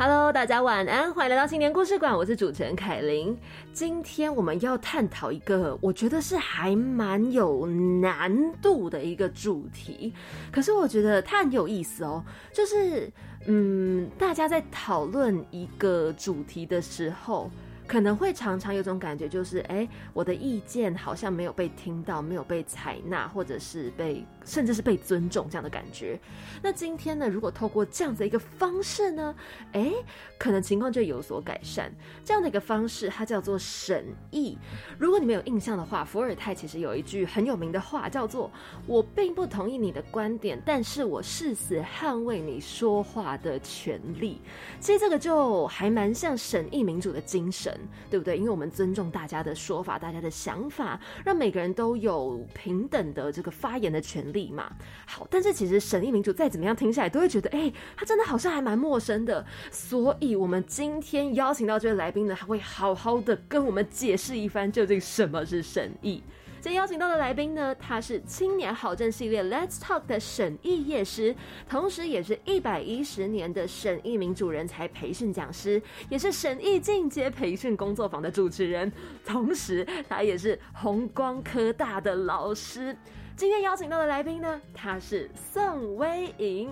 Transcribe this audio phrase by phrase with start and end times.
[0.00, 3.36] Hello，大家晚安，欢迎来到青年故事馆，我是主持人凯琳。
[3.72, 8.32] 今天我们要探讨一个我觉得是还蛮有难
[8.62, 10.14] 度的一个主题，
[10.52, 12.24] 可是我觉得它很有意思哦。
[12.52, 13.10] 就是
[13.46, 17.50] 嗯，大家在讨论一个主题的时候。
[17.88, 26.18] 可能会常常有种感觉，就是哎，我的意见好像没有被听到，没有被采纳，或者是被甚至是被尊重这样的感觉。
[26.62, 29.34] 那今天呢，如果透过这样的一个方式呢，
[29.72, 29.92] 哎，
[30.38, 31.92] 可能情况就有所改善。
[32.24, 34.56] 这样的一个方式，它叫做审议。
[34.98, 38.50] 如果你们有印象的话，伏尔泰其实有一句很有名的话，叫做
[38.86, 44.40] “我并不同意你的观点，但是我誓死捍卫你说话的权利”。
[44.80, 47.78] 其实这个就还蛮像审议民主的精神。
[48.08, 48.38] 对不对？
[48.38, 54.70] 因为我们尊重大家的说法，大家的想法，让每个人都有平等的这个发言的权利嘛。
[55.06, 59.44] 好，但是其实审议民主再怎么样听下来，都会觉得，哎，他真的好像还蛮陌生的。
[59.72, 66.22] 所以，我们今天邀请到这位来宾呢，他会好好的跟我们解释一番，究竟什么是审议。
[66.60, 71.32] 今天邀请到的来宾呢，他是青年好政系列 Let's Talk 的审议业师，
[71.68, 78.92] 同时也是一百一十年的审议民主人才培训讲师，也是审议进阶培训工作坊的主持人，
[79.24, 82.94] 同时他也是红光科大的老师。
[83.38, 86.68] 今天邀请到的来宾呢，他是宋威颖。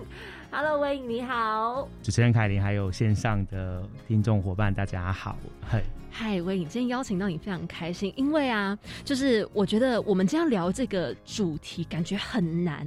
[0.51, 5.37] Hello，威颖你好，主持人凯琳，还有线上的听众伙伴，大家好，
[5.71, 5.81] 嘿。
[6.11, 12.85] 嗨，威颖，今天邀请到你非常开心，因为啊，就是我觉得我们今天聊这个主题感觉很难，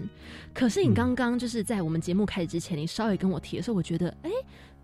[0.52, 4.30] 可是你刚刚就是在我们节目开始之前，你稍微跟我提的时候，我觉得哎，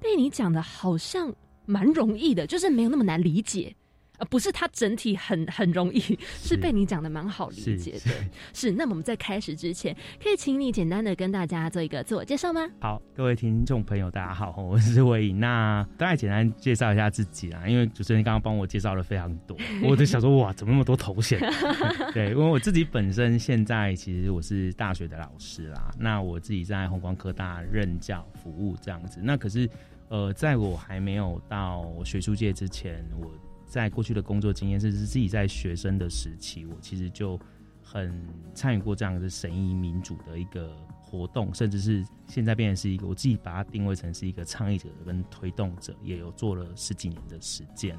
[0.00, 1.30] 被你讲的好像
[1.66, 3.76] 蛮容易的，就是没有那么难理解。
[4.18, 6.00] 呃，不是，它整体很很容易，
[6.42, 8.10] 是被你讲的蛮好理解的。
[8.54, 12.60] 是，那么我们在开始之前，可以请你简单的跟大家做一个自我介绍吗？
[12.80, 15.38] 好，各位听众朋友，大家好， 我是魏颖。
[15.38, 21.38] 那大概简单介绍一下自己啦，因为主持人刚刚帮我介绍了非常多， 我就想说，哇，怎么那么多头衔？
[22.14, 29.20] 对，因为我自己本身现在其实我是大学的老师啦，那我自己在红光科大任教服务这样子。
[29.22, 29.68] 那可是，
[30.08, 33.30] 呃，在我还没有到学术界之前，我
[33.66, 37.38] 在过去的工作经验，甚至是自己在学生的时期，我其实就
[37.82, 47.96] 很参与过这样的审议民主的一个活动，甚至是现在变成是一个我自己把它定位成是一个倡议者跟推动者，也有做了十几年的时间。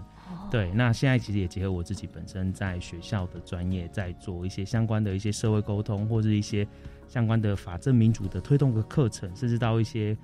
[0.52, 6.68] 对，那现在其实也结合我自己本身在学校的专业，在做一些相关的一些社会沟通，或是一些
[7.08, 10.18] 相关的法政民主的推动的课程，甚至到一些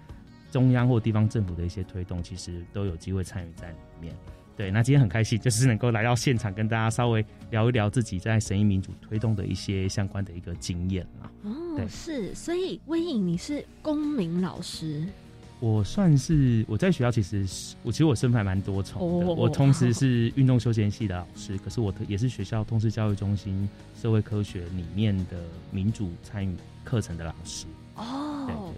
[0.51, 4.13] 中央或地方政府的一些推动，其实都有机会参与在里面。
[4.55, 11.29] 对，那今天很开心，就是能够来到现场，跟大家稍微聊一聊自己在神医民主推动的一些相关的一个经验嘛。
[11.43, 15.03] 哦，是，所以威颖，你是公民老师？
[15.59, 19.27] 我算是我在学校，其实是我其实我身份还蛮多重的。
[19.33, 23.67] 我同时是运动休闲系的老师，可是我也是学校通识教育中心
[23.99, 25.39] 社会科学里面的
[25.71, 26.53] 民主参与
[26.83, 27.65] 课程的老师。
[27.95, 28.72] 哦，对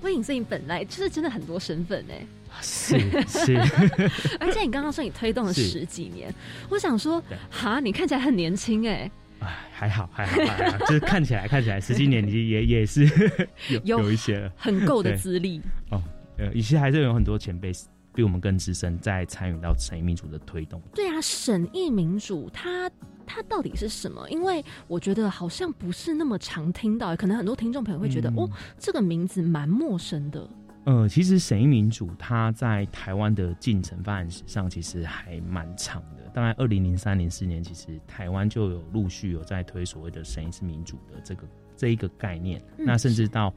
[0.00, 2.26] 对对，哇，威颖，所以你本来就是真的很多身份哎。
[2.60, 2.98] 是
[3.28, 3.56] 是，
[4.40, 6.34] 而且你刚刚说你推动了十几年，
[6.68, 9.08] 我想说，哈，你看起来很年轻哎，
[9.40, 13.06] 哎，还好还好，还好 就是看起来看起来十几年，你也也是
[13.68, 15.60] 有有一些很够的资历。
[15.90, 16.02] 哦。
[16.38, 17.72] 呃，以前还是有很多前辈
[18.18, 20.82] 比我们更资深，在参与到审议民主的推动。
[20.92, 22.90] 对啊，审议民主它
[23.24, 24.28] 它到底是什么？
[24.28, 30.50] 因为我觉得好像不是那么常听到，可能很多听众朋友会觉得，哦，这个名字蛮陌生的。
[30.82, 36.28] 呃，其实审议民主，它在台湾的进程发展史上其实还蛮长的。
[36.34, 41.46] 大概二零零三、零四年，其实台湾就有陆续有在推所谓的审议式民主的这个
[41.76, 42.60] 这一个概念。
[42.76, 43.54] 那甚至到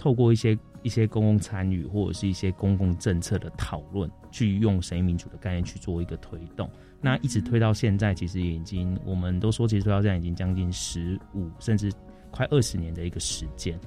[0.00, 6.70] 透过一些一些公共参与或者是一些公共政策的讨论，去用审议民主的概念去做一个推动。
[7.02, 11.92] 那一直推到现在，其实已经我们都说，其实推到现在已经将近十五甚至
[12.30, 13.78] 快二十年的一个时间。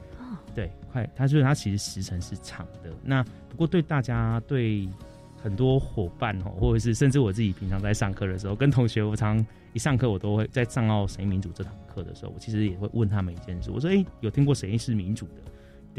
[0.53, 2.91] 对，快，它就是它其实时程是长的。
[3.03, 4.87] 那不过对大家，对
[5.41, 9.43] 很多伙伴哦，或者是甚至我自己平常在上课的时候，跟同学，我常
[9.73, 15.41] 一上课，我都会在上到审议民主这堂课的时候，我其实也会问他们一件事，我说：哎，有听过审议是民主的？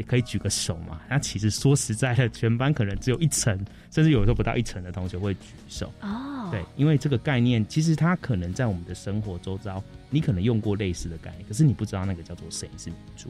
[0.03, 0.99] 可以举个手嘛？
[1.09, 3.57] 那其实说实在的，全班可能只有一层，
[3.91, 5.91] 甚至有时候不到一层的同学会举手。
[6.01, 13.29] 哦，对，因为这个概念其实它可能在我们的生活周遭，你可能用过类似的概念，可是你不知道那个叫做谁是民主。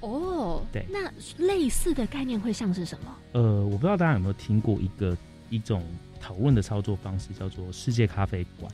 [0.00, 3.16] 哦，对，那类似的概念会像是什么？
[3.32, 5.16] 呃，我不知道大家有没有听过一个
[5.50, 5.82] 一种
[6.20, 8.70] 讨论的操作方式，叫做世界咖啡馆。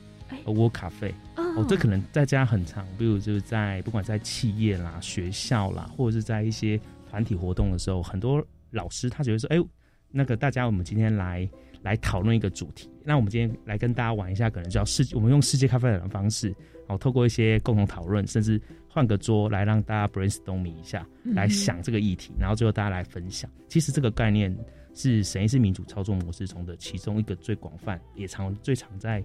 [0.47, 6.81] 窝咖啡哦，这可能在家很长，比如就是在不管在企业啦、学校啦，或者是在一些
[7.13, 9.63] 团体活动的时候，很多老师他觉得说，哎，
[10.11, 11.47] 那个大家我们今天来
[11.83, 23.51] 来讨论一个主题，那我们今天来跟大家玩一下，可能叫世，我们用世界咖啡馆的方式，然后，透过一些共同讨论，甚至换个桌来让大家 brainstorming 一下，来想这个议题，然后最后大家来分享。
[23.69, 24.57] 其实这个概念
[24.95, 29.23] 是神意是民主操作模式中的其中一个最广泛，也常最常在。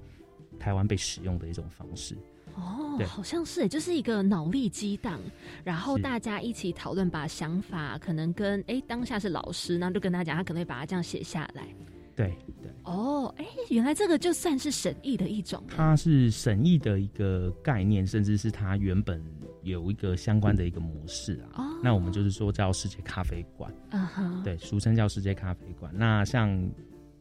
[0.59, 2.17] 台湾被使用的一种方式
[2.57, 5.19] 哦，好像是，就是一个脑力激荡，
[5.63, 11.67] 然后大家一起讨论，把想法可能跟哎当下是老师，然后就跟他讲，他可能会把它这样写下来。
[12.15, 19.23] 对对哦，哎，原来这个就算是审议的一种，它是审议的一个概念，甚至是它原本
[19.61, 21.61] 有一个相关的一个模式啊。
[21.61, 25.91] 哦，那我们就是说叫世界咖啡馆，嗯哼，对，俗称叫世界咖啡馆。
[25.95, 26.67] 那像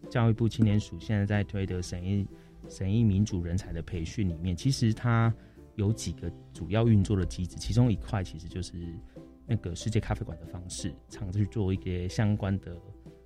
[0.08, 2.26] 教育部青年署现在在推的审议。
[2.68, 5.32] 审议民主人才的培训里面，其实它
[5.74, 8.72] 有几个主要运作的机制，其中一块其实就是
[9.46, 12.76] 那个世界咖啡馆的方式，尝试去做一些相关的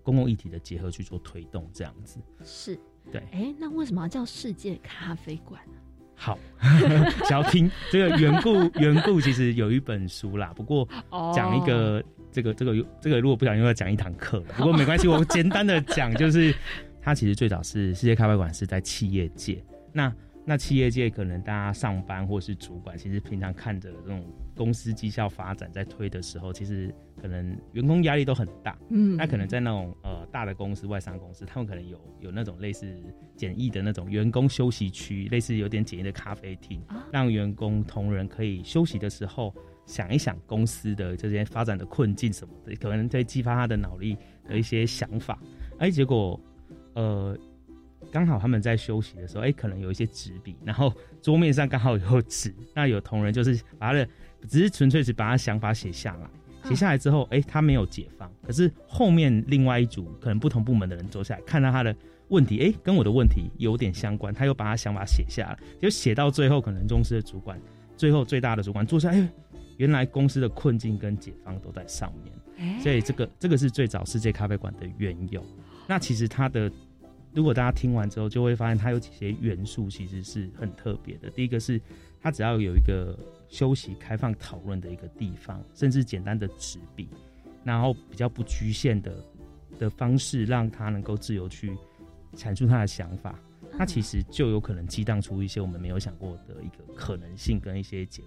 [0.02, 2.20] 公共议题的结合去做推动，这样子。
[2.44, 2.78] 是，
[3.10, 3.22] 对。
[3.32, 5.74] 哎，那为什么要叫世界咖啡馆呢？
[6.16, 6.38] 好，
[7.28, 10.86] 小听这个缘故， 缘故其实有一本书啦，不过
[11.34, 16.54] 讲一个这个这个这个，如果不小心又要讲一堂课了，不过没关系，我简单的讲就是。
[17.00, 20.14] 它其实最早是世界咖啡馆是在企业界，那
[20.44, 24.24] 那企业界可能大家上班或是主管，其实平常看着这种
[24.56, 28.76] 公司绩效发展在推的时候，其实可能员工压力都很大。
[28.88, 32.86] 嗯，那可能在那种呃大的公司、外商公司，他们可能有有那种类似
[33.36, 36.82] 简易的那种员工休息区，类似有点简易的咖啡厅，
[37.12, 39.54] 让员工同仁可以休息的时候
[39.86, 44.16] 想一想公司的这些发展的困境什么的，可能在激发他的脑力
[44.48, 45.38] 的一些想法。
[45.78, 46.40] 哎，结果。
[47.00, 47.34] 呃，
[48.12, 50.92] 刚好他们在休息的时候，哎，可能有一些纸笔，然后
[51.22, 54.06] 桌面上刚好有纸，那有同仁就是把他的，
[54.46, 56.28] 只是纯粹是把他想法写下来，
[56.68, 61.96] 写下来之后，哎，他没有解放，可是后面另外一组可能不同部门的人坐下来看到他的
[62.28, 67.58] 问题，哎，跟我的问题有点相关，他又把他想法写下来，就写到最后，可能公司的主管，
[67.96, 69.26] 最后最大的主管坐下，哎，
[69.78, 75.42] 原来公司的困境跟解放都在上面，所以这个这个是最早世界咖啡馆的缘由。
[75.86, 76.70] 那其实它的，
[77.32, 81.30] 如果大家听完之后，就会发现它有几些元素其实是很特别的。
[81.30, 81.80] 第一个是，
[82.20, 83.18] 它只要有一个
[83.48, 87.08] 休息、开放讨论的一个地方，甚至简单的纸笔，
[87.62, 89.24] 然后比较不局限的
[89.78, 91.76] 的方式，让他能够自由去
[92.34, 93.38] 阐述他的想法，
[93.78, 98.22] 它其实就有可能激荡出一些我们没有想过的一个可能性跟一些解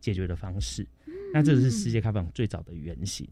[0.00, 0.86] 解决的方式。
[1.32, 3.28] 那这是世界开放最早的原型。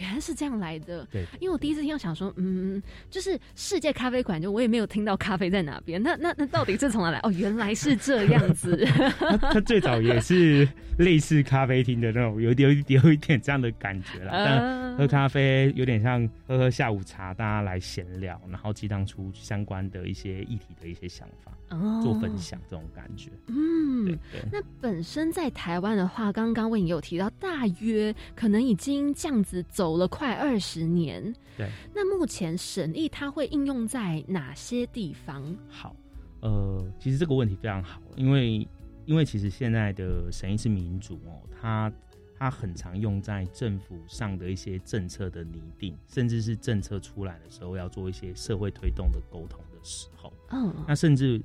[0.00, 7.18] 原来是这样来的，对，因为我第一次听到想说，嗯，就是世界咖啡馆，就我也没有听到咖啡在哪边，那那那到底是从哪来？
[7.22, 8.86] 哦，原来是这样子。
[9.52, 10.68] 它最早也是
[10.98, 21.52] 类似咖啡厅的那种，有有有一点这样的感觉了，但喝咖啡有点像喝喝下午茶，大家来闲聊，然后激荡出相关的一些议题的一些想法。
[22.02, 31.34] 做分享这种感觉，嗯，对那本身在台湾的话，刚刚魏颖有提到，大约可能已经这样子走了快二十年。
[31.56, 35.42] 对，那目前审议它会应用在哪些地方？
[35.68, 35.96] 好，
[36.40, 38.68] 呃，其实这个问题非常好，因为
[39.06, 41.92] 因为其实现在的审议是民主哦，它
[42.36, 51.40] 它很常用在政府上的一些政策的拟定，甚至是政策出来的时候要做一些社会推动的沟通的时候，嗯，那甚至。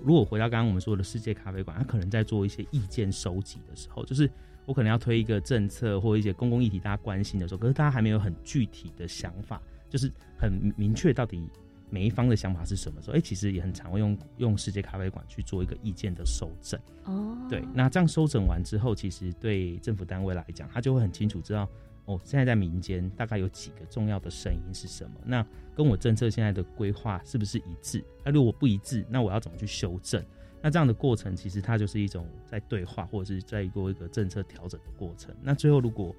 [0.00, 4.30] 如果回到刚刚我们说的世界咖啡馆，他可能在做一些意见收集的时候，就是
[4.66, 11.48] 我可能要推一个政策或一些公共议题，大家关心的时候，可是大家还没有很具体的想法，就是很明确到底
[11.88, 16.78] 每一方的想法是什么时候，哎，其实也很常会用用世界咖啡馆去做一个意见的收整。
[17.04, 21.66] 哦，对，那这样收整完之后，其实对政府单位来讲，他就会很清楚知道。
[22.06, 25.20] 哦，现在在民间大概有几个重要的声音是什么？
[25.24, 28.04] 那跟我政策现在的规划是不是一致？
[28.24, 30.22] 那如果不一致，那我要怎么去修正？
[30.62, 35.34] 那这样的过程其实它就是一种在对话，或者是在做一个政策调整的过程。
[35.42, 36.14] 那最后如果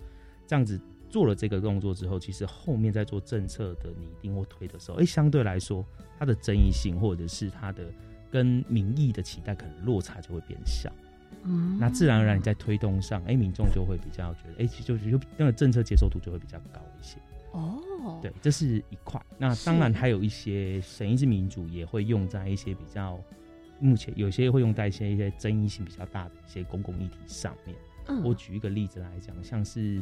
[0.47, 5.85] 这样子做了这个动作之后，其实后面在做政策的拟定或推的时候，哎，相对来说
[6.19, 7.85] 它的争议性或者是它的
[8.31, 10.91] 跟民意的期待可能落差就会变小。
[11.43, 17.17] 嗯，那自然而然你在推动上，哎，民众就会比较觉得，哎，其实就就那个政策接受度就会比较高一些。
[17.51, 19.21] 哦，对，这是一块。
[19.37, 23.19] 那当然还有一些审议制民主也会用在一些比较
[23.79, 27.75] 目前有些会用在一些一些争议性比较大的一些公共议题上面。
[28.07, 30.01] 嗯，我举一个例子来讲，像是。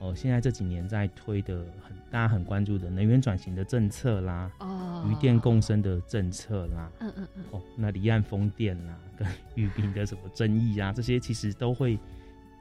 [0.00, 11.98] 哦，现在这几年在推的很大家很关注的能源转型的政策啦，哦，余电共生的政策啦，嗯嗯嗯，哦，那离岸风电啦，跟玉冰的什么争议啊，这些其实都会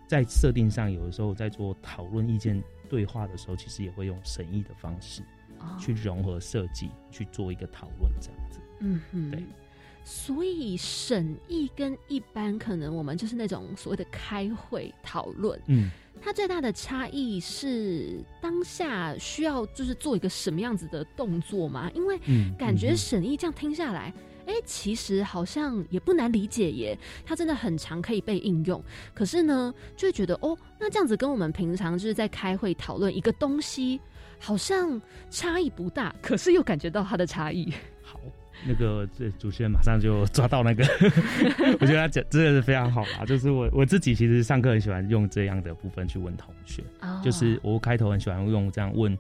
[0.08, 5.22] 在设定上，有的时候在做讨论意见对话的时候，其实也会用审议的方式
[5.80, 9.44] 去融合设计去做一个讨论，这样子，嗯嗯，对，
[10.04, 15.90] 所以审议跟一般可能我们就是那种所谓的开会讨论，嗯。
[16.22, 21.92] 它最大的差异是当下需要就是做一个什么样子的动作吗？
[21.94, 22.18] 因为
[22.58, 24.14] 感觉审议这样听下来，
[24.46, 26.98] 哎，其实好像也不难理解耶。
[27.26, 28.84] 它真的很常，可以被应用。
[29.14, 34.00] 可是呢，就会觉得哦，那这样子跟我们平常就是在开会讨论一个东西，
[34.40, 37.72] 好像差异不大，可是又感觉到它的差异。
[38.02, 38.20] 好。
[38.66, 40.86] 那个这主持人马上就 抓到那个，
[41.82, 43.26] 我觉得他讲真的是非常好啊。
[43.26, 46.82] 就是我我自己其实上课很喜欢用这样的部分去问同学，
[47.22, 49.18] 就是我开头很喜欢用这样问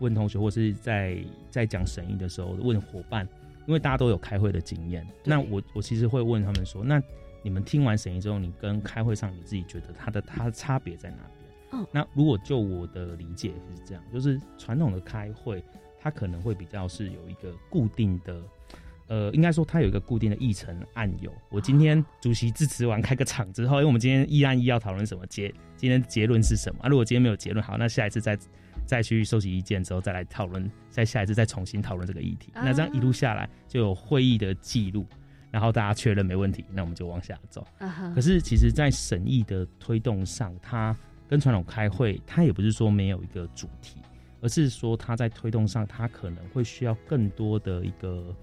[0.00, 1.16] 问同学，或是在
[1.48, 3.26] 在讲审议的时候问伙伴，
[3.66, 5.06] 因为大家都有开会的经验。
[5.24, 7.02] 那我我其实会问他们说，那
[7.42, 11.16] 你们听完审议之后，你跟开会上你自己觉得它的它的差别在哪
[11.70, 11.86] 边？
[11.90, 15.62] 那如果就我的理解是这样，就是传统的开会，
[15.98, 18.42] 它可能会比较是有一个固定的。
[19.08, 21.30] 呃，应该说它有一个固定的议程案由。
[21.50, 26.80] 我今天主席致辞完开个场之后，因为我们今天议案一要讨论什么结，今天结论是什么？
[26.82, 28.38] 啊，如果今天没有结论，好，那下一次再
[28.86, 32.52] 再去收集意见之后再来讨论，再下一次再重新讨论这个议题。
[32.54, 35.06] 那这样一路下来就有会议的记录，
[35.50, 37.66] 然后大家确认没问题，那我们就往下走。
[38.14, 40.96] 可是其实，在审议的推动上，它
[41.28, 43.98] 跟传统开会，它也不是说没有一个主题，
[44.40, 48.34] 而是说它在推动上，它可能会需要更多的一个。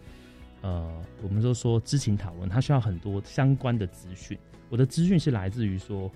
[0.61, 0.91] 呃，
[1.23, 4.37] 我们都说知情讨论，它需要很多相关的资讯。
[4.67, 6.11] 我的资讯是来自于说，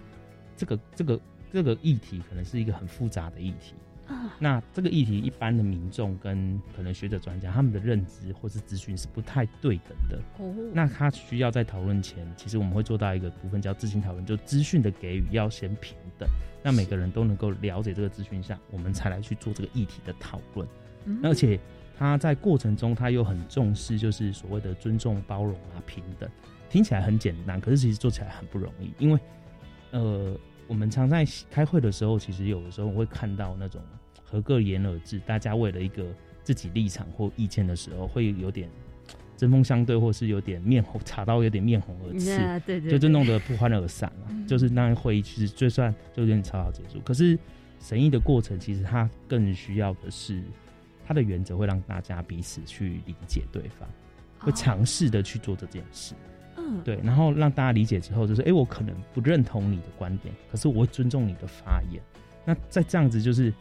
[0.57, 3.92] 这个这个这个议题可能是一个很复杂的议题啊。
[4.39, 10.19] 那这个议题，一般的民众跟可能学者专家他们的认知或是资讯是不太对等的。
[10.39, 10.53] 哦。
[10.73, 16.27] 那他需要在讨论前，其实我们会做到一个部分叫知情讨论，就资讯的给予要先平等，
[16.63, 20.67] 那每个人都能够了解这个资讯下，我们才来去做这个议题的讨论。
[21.05, 21.19] 嗯。
[21.23, 21.59] 而且。
[21.95, 26.27] 他在过程中，他又很重视，就是所谓的尊重、包容啊、平等，
[26.67, 28.91] 听起来很简单，可是其实做起来很不容易。
[28.97, 29.19] 因为，
[29.91, 30.35] 呃，
[30.67, 33.79] 我们常在开会的时候，其实有的时候会看到那种
[34.33, 36.03] 合个言而至，大家为了一个
[36.43, 38.67] 自己立场或意见的时候，会有点
[39.37, 44.45] 针锋相对，或是有点面红，吵到有点面红耳赤， 对对，就就弄得不欢而散嘛。
[44.47, 47.37] 就是那会议其实就算就有点吵吵结束，可是
[47.79, 50.41] 审议的过程，其实它更需要的是。
[51.05, 53.85] 他的原则会让大家彼此去理解对方，
[54.39, 56.13] 会尝试的去做这件事，
[56.55, 62.01] 嗯，对，然后让大家理解之后，就是哎，我可能不认同你的观点，可是我会尊重你的发言。
[62.45, 63.53] 那在这样子，就是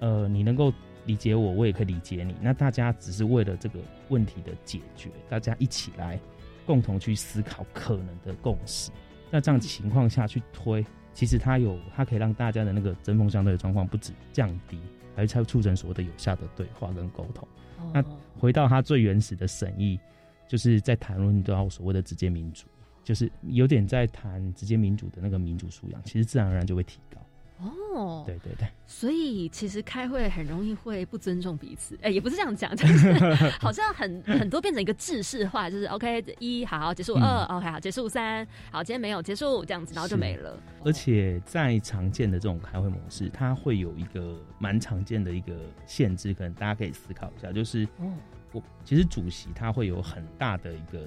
[0.00, 0.72] 呃，你能够
[1.06, 2.34] 理解我，我也可以理解你。
[2.40, 3.78] 那大家只是为了这个
[4.08, 6.18] 问题的解决，大家一起来
[6.66, 8.90] 共同去思考可能的共识。
[9.30, 14.78] 那这样情况下去推，其实它有它可以让大家的那个针锋相对的状况不止降低。
[15.16, 17.48] 还才促成所谓的有效的对话跟沟通。
[17.92, 18.00] 那
[18.38, 19.98] 回到他最原始的审议，
[20.46, 22.66] 就是在谈论到所谓的直接民主，
[23.02, 27.20] 就是有点在谈直接民主的那个民主素养，其实自然而然就会提高。
[27.60, 33.12] 哦，对对对，所以其实开会很容易会不尊重彼此，哎，也不是这样讲， 就是
[33.60, 40.56] 好像很很多变成一个制式化，就是 OK 一好好结束，二 OK 好结束，三好今天没有结束这样子，然后就没了。
[40.84, 48.12] 而且在常见的这种开会模式，它会有一个蛮常见的一个限制，可能大家可以思考一下，就是哦，
[48.52, 51.00] 我其实主席他会有很大的一个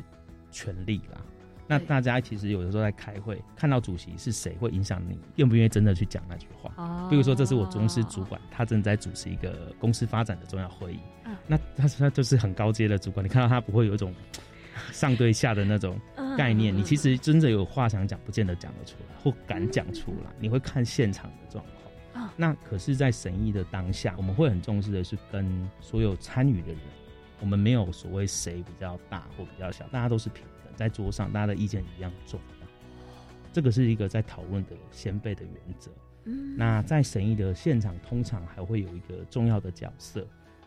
[0.51, 1.21] 权利啦。
[1.71, 6.69] 那大家其实有的时候在开会，看到主席是谁，会影响你愿不愿意真的去讲那句话。
[6.75, 7.07] 哦。
[7.09, 10.99] 比如说，这是我公司主管，他正在主持一个公司发展的重要会议。
[11.23, 11.33] 嗯。
[11.47, 14.13] 那他他就是很高阶的主管，你看到他不会有一种
[14.91, 15.97] 上对下的那种
[16.37, 16.75] 概念。
[16.75, 20.31] 你其实真的有话想讲，不见得讲得出来，或敢讲出来。
[20.41, 21.63] 你会看现场的状
[22.13, 22.25] 况。
[22.25, 22.33] 啊。
[22.35, 26.79] 那可是，在审议的当下，我们会很重视的是跟所有参与的人，
[27.39, 30.43] 我们没有所谓谁比较大或比较小，大家都是平。
[30.75, 32.67] 在桌上，大家的意见一样重要。
[33.53, 35.91] 这个是一个在讨论的先辈的原则。
[36.25, 40.25] 嗯，那在审议的现场，通常还会有一个重要的角色，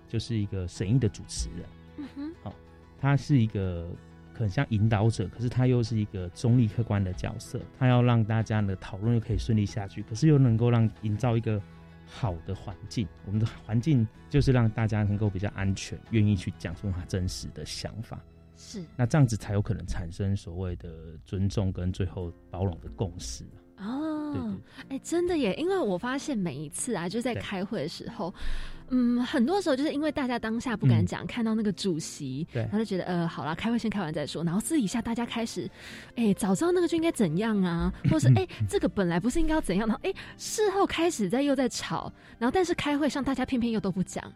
[0.08, 1.68] 就是一个审议的主持人。
[1.96, 2.54] 嗯哼，好，
[3.00, 3.88] 他是一个
[4.34, 11.62] 很像引导者，可是他又是一个中立客观的角色，他要让大家的讨论又可以顺利下去，可是又能够让营造一个
[12.04, 13.06] 好的环境。
[13.24, 18.20] 我们的环境就是让大家能够比较安全，愿意去讲出他真实的想法。
[18.64, 20.88] 是，那这样子才有可能产生所谓的
[21.26, 23.44] 尊重跟最后包容的共识。
[23.76, 24.56] 哦，
[24.88, 25.52] 哎，真的耶！
[25.54, 28.32] 因为我发现每一次啊，就在开会的时候，
[28.88, 34.44] 嗯，很多时候就是因为大家当下不敢讲，看到那个主席，对，他就觉得呃，好了，开会先开完再说。
[34.44, 35.68] 然后私底下大家开始，
[36.14, 39.86] 哎，早知道那个就应该怎样啊， 或是哎，这个本来不是应该要怎样？
[39.88, 44.32] 然后哎，事后开始在又在吵，然后但是开会上大家偏偏又都不讲。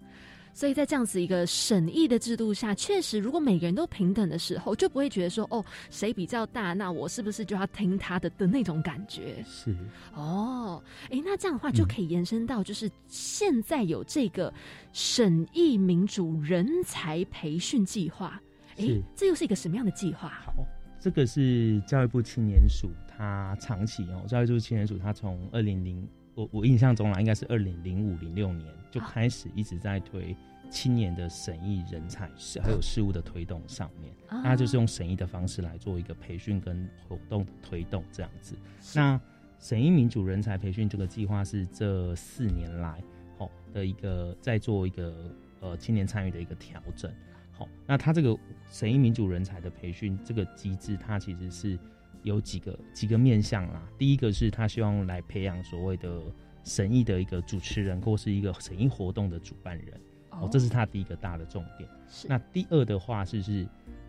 [0.59, 9.41] 所以在这样子一个审议的制度下，确实，如果每个人都平等的时候，就不会觉得说，哦，谁比较大，那我是不是就要听他的的那种感觉？
[9.47, 9.73] 是
[10.13, 14.53] 哦，哎，那这样的话就可以延伸到，就是现在有这个
[14.93, 18.43] 审议民主人才培训计划，
[18.79, 20.29] 哎，这又是一个什么样的计划？
[20.45, 20.53] 好，
[20.99, 30.35] 这个是教育部青年署，它长期哦，教育部青年署它从二零零，我我印象中啦，应该是二零零五零六年就开始一直在推。
[30.71, 32.31] 青年的审议人才
[32.63, 38.57] 还有事务的推动上面，那就是用审议的方式来做一个培训跟活动推动这样子。
[38.95, 39.21] 那
[39.59, 43.03] 审议民主人才培训这个计划是这四年来
[43.37, 47.13] 好的一个在做一个呃青年参与的一个调整。
[47.53, 48.37] 好，那它这个
[48.71, 51.79] 审议民主人才的培训这个机制，它其实是
[52.23, 53.83] 有几个几个面向啦。
[53.99, 56.23] 第一个是他希望来培养所谓的
[56.63, 60.01] 审议的一个主持人或是一个审议活动的主办人。
[60.41, 61.89] 哦，这是他第一个大的重点。
[62.29, 63.67] 那第二的话是是，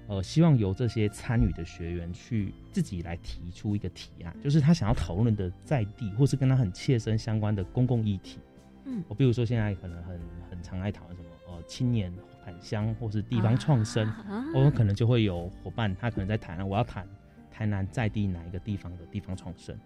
[0.08, 8.40] 呃，希望由这些参与的学员去自己来提出一个提案，就是他想要讨论的在地或是跟他很切身相关的公共议题。
[8.86, 10.20] 嗯，我比如说现在可能很
[10.50, 12.12] 很常爱讨论什么，呃，青年
[12.46, 14.12] 返乡或是地方创生，
[14.56, 17.08] 我们可能就会有伙伴他可能在谈，我要谈
[17.52, 19.78] 台南在地哪一个地方的地方创生，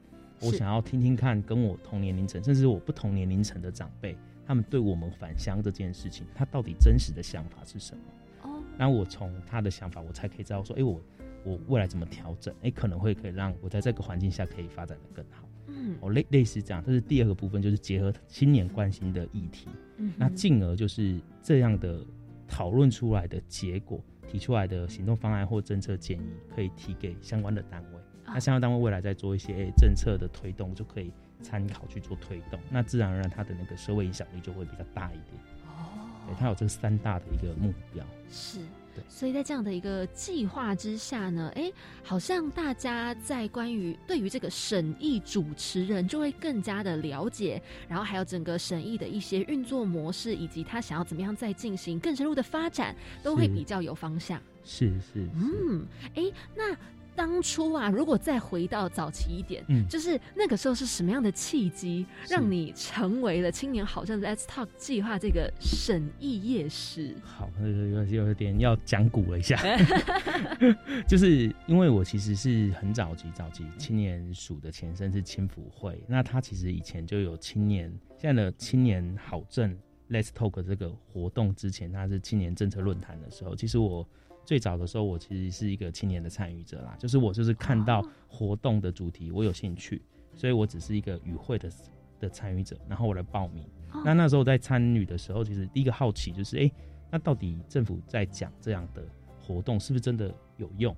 [0.41, 4.15] 我想要听听看跟我同年龄层，甚至我不同年龄层的长辈。
[4.45, 8.03] 他们对我们返乡这件事情，他到底真实的想法是什么？
[8.43, 11.01] 哦，那我从他的想法，我才可以知道说，哎，我
[11.43, 12.53] 我未来怎么调整？
[12.61, 15.47] 哎，可能会可以让我在这个环境下可以发展的更好。
[15.67, 22.05] 嗯，哦，类类似这样，这是第二个部分，就是结合青年关心的议题，嗯，那进而就是这样的
[22.47, 27.99] 讨论出来的结果，提出来的行动方案或政策建议，可以提给相关的单位。
[28.25, 31.13] 那相关单位未来在做一些政策的推动，就可以。
[31.43, 35.43] 参考去做推动，那自然而然它的那个社会影响力就会比较大一点。
[35.67, 38.03] 哦，对，它有这三大的一个目标。
[38.31, 38.59] 是，
[38.95, 39.03] 对。
[39.09, 54.41] 所以在这样的一个计划之下呢，哎，好像大家在关于对于这个审议主持人就会更加的了解，然后还有整个审议的一些运作模式，以及他想要怎么样再进行更深入的发展，都会比较有方向。
[54.63, 56.23] 是是，嗯，哎，
[56.55, 56.75] 那。
[57.15, 67.15] 当初啊，如果再回到早期一点，嗯，就是那个时候是什么样的契机，让你成为了青年好像 Let's Talk 计划这个审议夜市？
[67.23, 69.57] 好，有有点要讲古了一下，
[71.07, 79.77] 就是因为我其实是很早期早期青年署的前身是青辅会，那他其实以前就有青年现在的青年好政
[80.09, 84.07] Let's Talk 这个活动之前，他是青年政策论坛的时候，其实我。
[84.45, 90.01] 最早的时候，我其实是一个青年的参与者啦，就是我就是看到活动的主题，我有兴趣，
[90.35, 91.71] 所以我只是一个与会的
[92.19, 93.65] 的参与者，然后我来报名。
[94.03, 96.71] 那那时候在参与的时候，其实第一个好奇就是，哎，
[97.11, 99.03] 那到底政府在讲这样的
[99.39, 100.95] 活动是不是真的有用，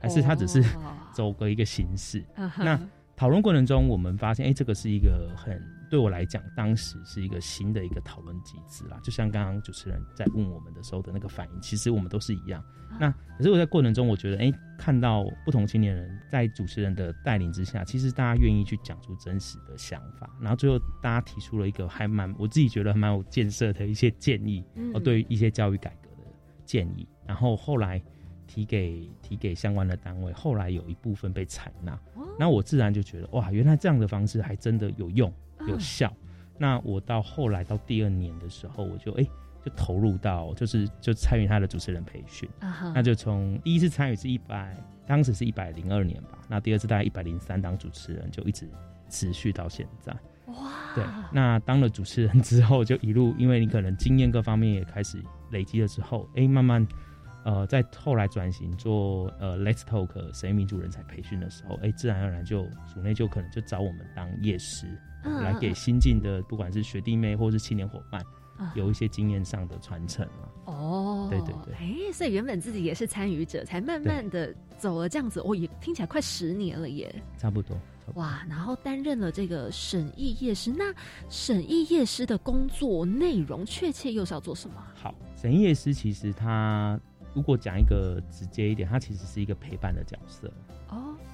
[0.00, 0.62] 还是他只是
[1.14, 2.24] 走个一个形式？
[2.58, 2.80] 那
[3.14, 5.56] 讨论过程中，我们发现，哎，这个是一个很
[5.92, 8.98] 对我来讲，当时是一个新的一个讨论机制啦。
[9.02, 12.64] 就像刚刚主持人在问我们的时候的那个反应，其实我们都是一样。
[12.98, 26.26] 那可是我在过程中，我觉得，哎，看到不同青年人在主持人的带领之下，其实大家愿意去讲出真实的想法，然后最后大家提出了一个还蛮我自己觉得蛮有建设的一些建议，哦，对于一些教育改革的
[26.64, 28.02] 建议，然后后来。
[28.44, 31.98] 提给提给相关的单位，后来有一部分被采纳，
[32.38, 35.32] 那我自然就觉得哇，原来这样的方式还真的有用
[35.68, 36.12] 有效。
[36.58, 39.24] 那我到后来到第二年的时候，我就哎
[39.64, 42.48] 就投入到就是就参与他的主持人培训，
[42.94, 48.68] 那就从第一次参与是一百，当时是一百零二年吧，那第二次大概一百零三当主持人，就一直
[49.08, 50.12] 持续到现在。
[50.46, 56.86] 哇，对，那当了主持人之后，就一路因为你可能经验各方面也开始累积了之后，哎，慢慢。
[57.44, 64.86] 呃，在后来转型做呃 Let's Talk 谁民主人才培训的时候，哎，自然而然就组内就可能就找我们当夜师，
[65.24, 68.24] 来给新进的不管是学弟妹或是青年伙伴，
[68.74, 70.48] 有一些经验上的传承嘛。
[70.66, 71.74] 哦，对对对。
[71.74, 77.14] 哎，所以原本自己也是参与者，才慢慢的走了这样子，哦，也听起来快十年了耶。
[77.36, 77.76] 差不多。
[78.14, 80.92] 哇，然后担任了这个审议夜师，那
[81.28, 84.76] 审议夜师的工作内容确切又是要做什么？
[84.94, 86.98] 好，审议夜师其实他
[87.32, 90.52] 如果讲一个直接一点，他其实是一个陪伴的角色。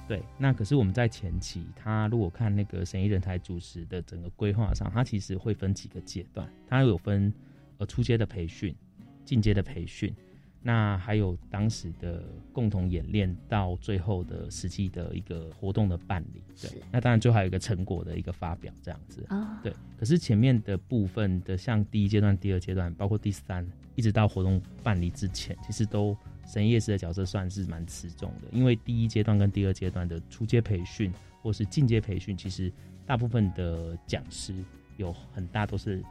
[0.09, 7.31] 哦，对，那可是我们在前期，他如果看那个审议人才主持的整个规划上，他其实会分几个阶段，他有分
[7.77, 8.75] 呃初阶的培训、
[9.23, 10.13] 进阶的培训。
[10.61, 16.81] 那还有当时的共同演练，到最后的实际的一个活动的办理，对。
[16.91, 19.57] 那当然最后还有一个成果的一个发表，这样子啊。
[19.63, 19.73] 对。
[19.97, 26.13] 可是前面的部分的，像第一阶段、第二阶段，包括第三，一直到活动办理之前，其实都
[26.51, 28.47] 神夜师的角色算是蛮持重的。
[28.51, 32.71] 因为第一阶段跟第二阶段的初阶培训或是进阶培训，其实
[33.05, 34.53] 大部分的讲师
[34.97, 36.03] 有很大都是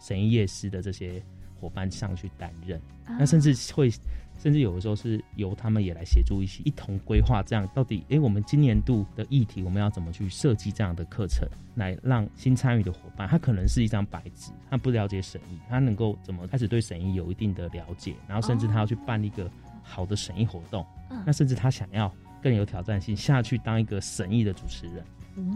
[0.00, 1.22] 神夜师的这些。
[1.60, 3.88] 伙伴上去担任，那甚至会，
[4.36, 7.40] 甚至有的时候是由他们也来协助一起一同规划。
[7.40, 19.48] 这样到底，哎，我们今年度的议题，我们要怎么去设计这样的课程，来让新参与的伙伴，他可能是一张白纸，他不了解审议，他能够怎么开始对审议有一定的了解，然后甚至他要去办一个
[19.82, 20.86] 好的审议活动，
[21.26, 25.04] 那甚至他想要更有挑战性下去当一个审议的主持人，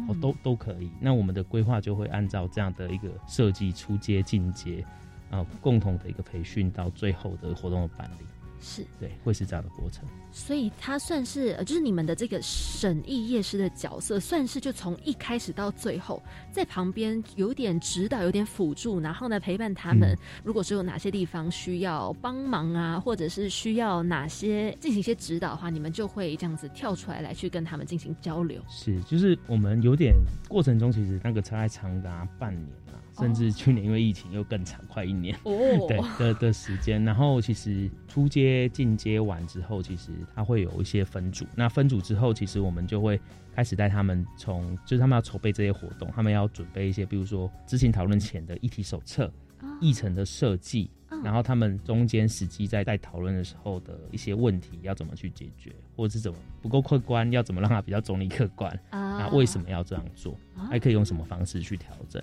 [0.08, 0.90] 哦，都都可以。
[1.00, 4.84] 那我们的规划就会按照这样的一个设计，出阶进阶。
[5.28, 8.24] 啊，共同的一个培训到最后的活动的办理。
[8.60, 10.04] 是对，会是这样的过程。
[10.32, 20.14] 所以他算是，就是你们的这个审议夜师的角色，算是就从一开始到最后，在旁边有点指导，有点辅助，然后呢陪伴他们。
[20.44, 28.60] 如果说有哪些地方需要帮忙啊，或者是需要哪些进行一些指导的话，你们就会这样子跳出来来去跟他们进行交流。
[28.68, 30.14] 是，就是我们有点
[30.48, 35.52] 过程中，其实那个差长达半年啊，甚至去年因为疫情又更长，快一年哦，
[35.88, 37.02] 对的的时间。
[37.04, 38.66] 然后其实出街。
[38.76, 41.46] 进阶完之后，其实他会有一些分组。
[41.54, 43.18] 那分组之后，其实我们就会
[43.54, 49.32] 开始带他们从，就是他们要筹备这些活动，他们要准备一些，比如说知情讨论前的议题手册、
[49.80, 50.90] 议程的设计，
[51.24, 60.38] 然后他们中间实际在在讨论的时候的一些问题要怎么去解决，或者是怎么不够客观，要怎么让它比较中立客观那为什么要这样做？
[60.68, 62.22] 还可以用什么方式去调整？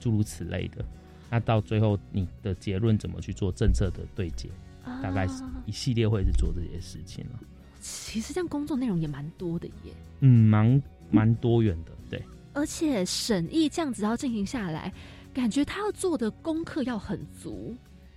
[0.00, 0.84] 诸如此类的。
[1.30, 4.48] 那到最后，你的结论怎么去做政策的对接？
[5.02, 7.40] 大概是一系列会是做这些事情了。
[7.80, 9.92] 其实这样工作内容也蛮多的耶。
[10.20, 12.22] 嗯，蛮蛮多元的，对。
[12.52, 14.92] 而且审议这样子要进行下来，
[15.32, 17.74] 感觉他要做的功课要很足。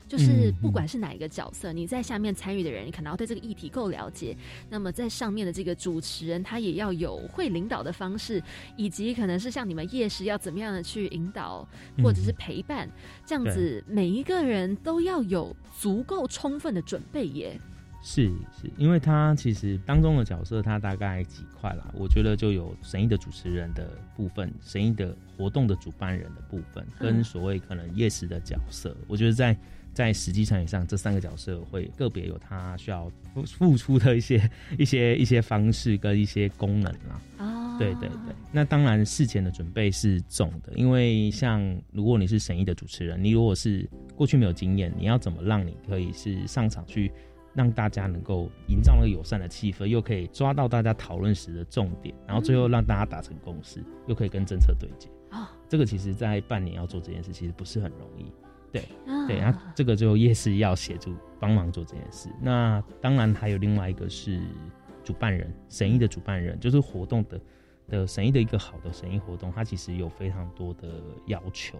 [0.08, 4.36] 就是不管是哪一个角色，你在下面参与的人，你可能要对这个议题够了解。
[4.70, 8.42] 那么在上面的这个主持人，他也要有会领导的方式，
[8.76, 11.68] 以及可能是像你们夜市要怎么样的去引导，
[12.04, 12.90] 或者是陪伴，
[13.26, 17.60] 这样子每一个人都要有足够充分的准备耶。
[18.02, 21.92] 是是，因为他其实当中的角色，他大概几块啦。
[21.94, 28.96] 我觉得就有神意的主持人的部分，神意的活动的主办人的部分，跟所谓可能夜市的角色。
[29.08, 29.58] 我觉得在
[29.98, 37.20] 在实际上，以上，这三个角色会个别有他需要付付出的一些一些一些方式跟一些功能啦。
[37.40, 38.36] 哦，对对对。
[38.52, 41.60] 那当然事前的准备是重的，因为像
[41.92, 47.12] 如果你是审议的主持人，你如果是过去没有经验，你要怎么让你可以是上场去
[47.56, 55.10] 让大家能够营造那个友善的气氛，又可以抓到大家讨论时的重点，然后最后让大家达成共识，又可以跟政策对接。
[55.32, 58.32] 啊，这个其实在半年要做这件事，其实不是很容易。
[58.72, 58.84] 对，
[59.28, 62.30] 对，那这个就夜市要协助帮忙做这件事。
[62.42, 64.42] 那当然还有另外一个是
[65.04, 67.42] 主办人，审议的主办人，就是活动的
[67.88, 71.80] 的审议的一个好的审议活动，它其实有非常多的要求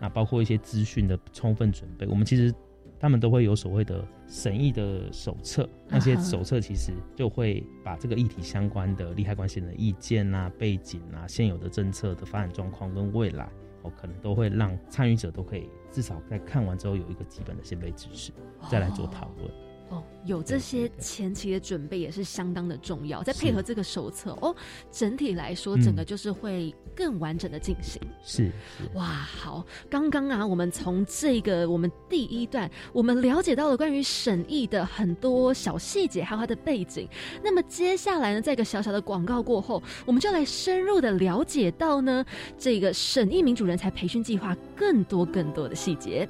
[0.00, 2.52] 那包括一些资讯的充分准备，我们其实
[2.98, 13.44] 他们都会有所谓的审议的手册，那些手册其实就会把这个议题相关的利害关系人的意见啊、背景啊、现有的政策的发展状况跟未来。
[13.82, 18.30] 哦可能都会让参与者都可以至少在看完之后有一个基本的先辈知识，
[18.70, 19.50] 再来做讨论。
[19.88, 24.54] 哦，有这些前期的准备也是相当的重要，再配合这个手册哦，
[24.90, 28.02] 整体来说整个就是会更完整的进行。
[28.24, 28.50] 是，
[28.94, 37.08] 哇，好，刚刚啊，我们从这个我们第一段，我们了解到了关于审议的很多小细节，还有它的背景。
[37.44, 42.24] 那么接下来呢，在一个小小的广告过后，我们就来深入的了解到呢，
[42.58, 46.28] 这个审议民主人才培训计划更多更多的细节。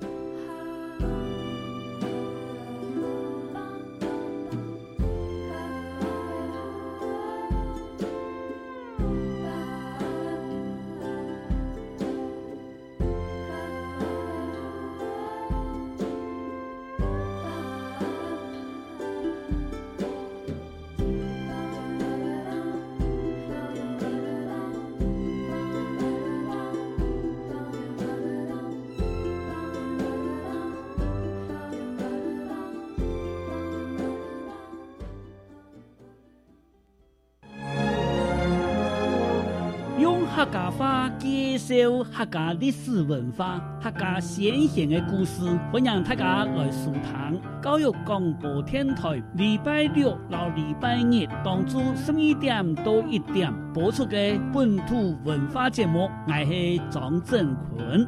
[41.18, 56.10] 介绍客家历史文化、客家先贤的故事，欢迎大家来收听教育广播电台礼拜六到礼拜日当中十二点到一点播出的本土文化节目。
[56.26, 58.02] 我是张振坤，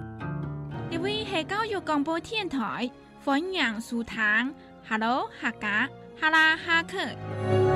[0.91, 2.91] 呢位是教育广播电台，
[3.25, 4.19] 欢迎收听
[4.89, 5.89] Hello 客家
[6.21, 7.68] 哈拉哈克。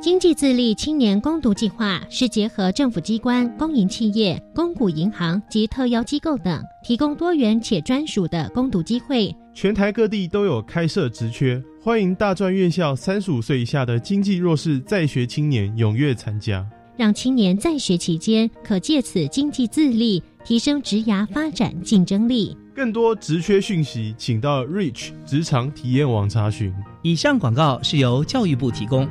[0.00, 9.34] 经济自立青年攻读计划是结合政府机关、公营企业、公股银行及特邀机构等，提供多元且专属的攻读机会。
[9.54, 16.64] 全台各地都有开设职缺，欢迎大专院校三十五岁以下的经济弱势在学青年踊跃参加，
[16.96, 22.56] 让青年在学期间可借此经济自立，提升职涯发展竞争力。
[22.74, 26.72] 更多职缺讯息，请到 Reach 职场体验网查询。
[27.02, 29.08] 以上广告是由教育部提供。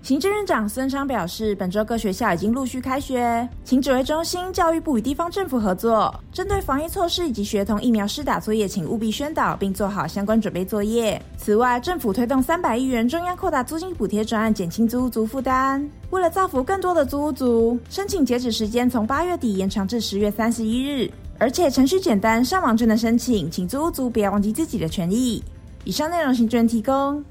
[0.00, 11.20] 行政院长孙昌表示，本周各学校已经陆续开学，请指挥中心、教育部与地方政府合作，针对防疫措施以及学童疫苗施打作业，请务必宣导并做好相关准备作业。
[11.36, 15.86] 此外，政府推动三百亿元中央扩大租金补贴专案，减轻租屋族负担。
[16.08, 25.42] 为了造福更多的租屋族，申请截止时间从八月底延长至十月三十一日，而且程序简单，上网就能申请，请租屋族不要忘记自己的权益。
[25.84, 27.22] 以上内容，行政提供。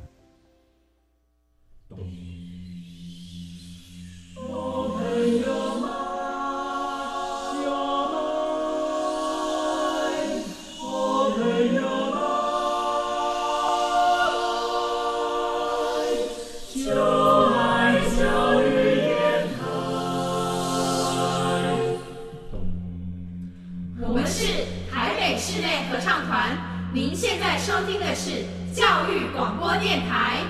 [29.67, 30.46] 广播电台。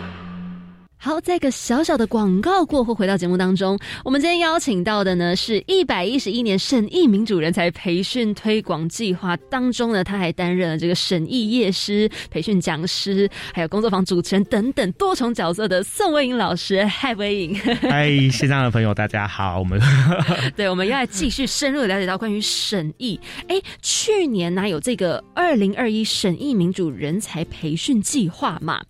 [1.08, 16.84] 好，在一个小小的广告过后，回到节目当中，我们今天邀请到的呢，是一百一十一年审议民主人才培训推广计划当中呢，他还担任了这个审议业师、培训讲师，还有工作坊主持人等等多重角色的宋威颖老师。
[16.84, 17.56] 嗨，威颖！
[17.56, 19.60] 嗨， 线上的朋友，大家好。
[19.60, 19.80] 我们
[20.58, 23.18] 对，我们要来继续深入了解到关于审议。
[23.48, 28.84] 哎，去年呢有这个二零二一审议民主人才培训计划嘛？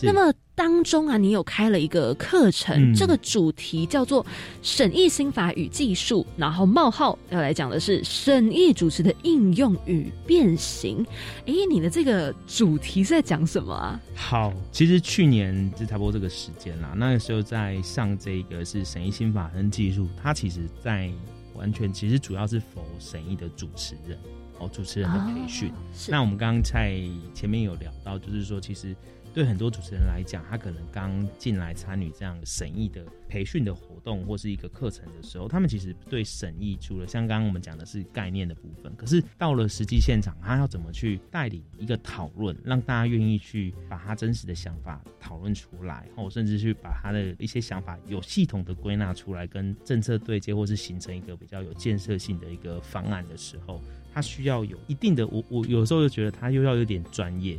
[0.00, 0.32] 那么。
[0.56, 4.24] 当中啊，你有开了一个课程，这个主题叫做
[4.62, 11.04] “审议心法与技术”，然后冒号要来讲的是审议主持的应用与变形。
[11.46, 14.00] 哎，你的这个主题是在讲什么啊？
[14.14, 21.10] 好，其实去年就差不多这个时间啦，那个时候在上这个是审议心法跟技术，它其实在
[21.54, 24.16] 完全其实主要是否审议的主持人
[24.60, 25.72] 哦，主持人的培训。
[26.08, 27.00] 那我们刚刚在
[27.34, 28.94] 前面有聊到，就是说其实。
[29.34, 53.80] 对很多主持人来讲，他可能刚进来参与这样审议的培训的活动或是一个课程的时候，他们其实对审议除了像刚刚我们讲的是概念的部分，可是到了实际现场，他要怎么去带领一个讨论，让大家愿意去把他真实的想法讨论出来，或甚至去把他的一些想法有系统的归纳出来，跟政策对接，或是形成一个比较有建设性的一个方案的时候，
[54.12, 57.58] 他需要有一定的，我我有时候就觉得他又要有点专业。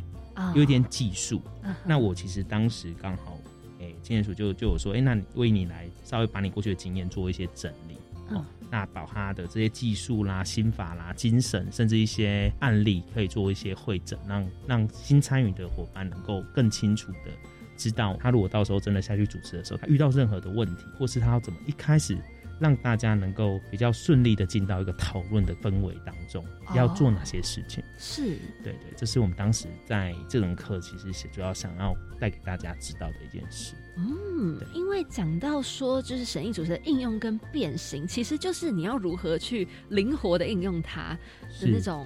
[0.53, 1.41] 有点技术，
[1.85, 3.37] 那我其实当时刚好，
[3.79, 7.97] 哎，经验署就就有说，哎，那你为你来稍微把你过去的经验做一些整理，
[8.35, 17.31] 哦，那把他的这些技术啦、心法啦、精神，甚至一些案例，可以做一些会诊，让让新参与的伙伴能够更清楚的
[17.77, 22.17] 知道，他如果到时候真的下去主持的时候，他遇到任何的问题，或是他要怎么一开始。
[22.59, 27.83] 让大家能够比较顺利的进到一个讨论的氛围当中，要做哪些事情？
[27.97, 33.73] 是对对，这是我们当时在这门课其实主要想要带给大家知道的一件事。
[33.97, 41.17] 嗯，因为讲到说，就是审议组织的应用跟变形，其实就是你要如何去灵活的应用它
[41.61, 42.05] 的那种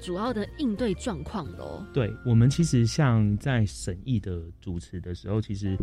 [0.00, 1.84] 主要的应对状况喽。
[1.92, 5.76] 对我们其实像在审议的主持的时候，其实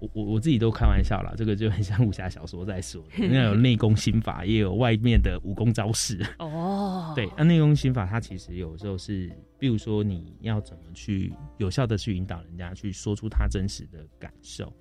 [0.00, 6.24] 我我我自己都开玩笑啦，这个就很像武侠小说在说，那有 内功心法，也有外面的武功招式。
[6.38, 14.72] 哦，对，那内功心法它其实有时候是，比如说你要怎么去有效的去引导人家去说出他真实的感受。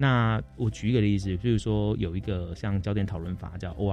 [0.00, 3.90] 那我举一个例子，比如说有一个像焦点讨论法叫 O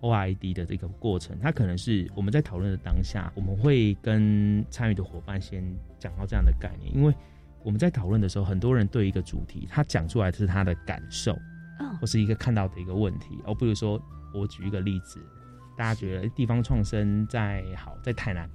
[0.00, 5.64] O I D 的这个过程，它可能是我们在讨论的当下，我们会跟参与的伙伴先
[5.98, 7.14] 讲到这样的概念，因为
[7.62, 11.36] 我们在讨论的时候，很多人对一个主题，他讲出来的是他的感受，
[12.00, 14.00] 或是一个看到的一个问题，哦不如说
[14.32, 15.20] 我举一个例子，
[15.76, 18.48] 大家觉得地方创生在好在台南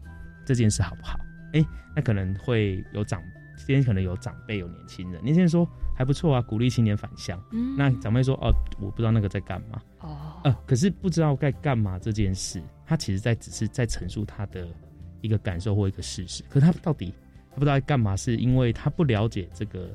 [0.45, 1.19] 这件事好不好？
[1.53, 3.21] 哎，那可能会有长，
[3.65, 5.67] 今天可能有长辈有年轻人，年轻人说。
[6.01, 7.39] 还不错啊，鼓励青年返乡。
[7.51, 14.67] 嗯那长辈说哦，我不知道那个在干嘛，哦，呃，可是不知道该干嘛这件事，他其实在只是在陈述他的
[15.21, 17.13] 一个感受或一个事实，可是他到底
[17.51, 19.89] 他不知道在干嘛，是因为他不了解这个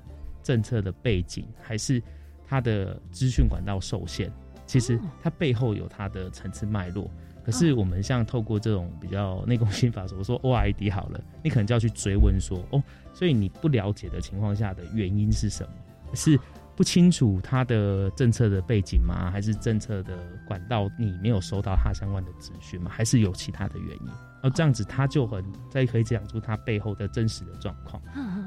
[0.45, 2.01] 政策的背景，还是
[2.47, 4.31] 他的资讯管道受限？
[4.65, 7.11] 其实他背后有他的层次脉络。
[7.45, 12.83] 可是我们像透过这种比较内功心法，我说 OID 好了，你可能就要去追问说，哦，
[13.15, 15.71] 所以你不了解的情况下的原因是什么？
[16.15, 16.39] 是
[16.75, 19.31] 不清楚他的政策的背景吗？
[19.31, 22.91] 还是政策的管道你没有收到他相关的资讯吗？
[22.93, 24.07] 还是有其他的原因？
[24.07, 28.01] 然后这样子他就很再可以讲出他背后的真实的状况。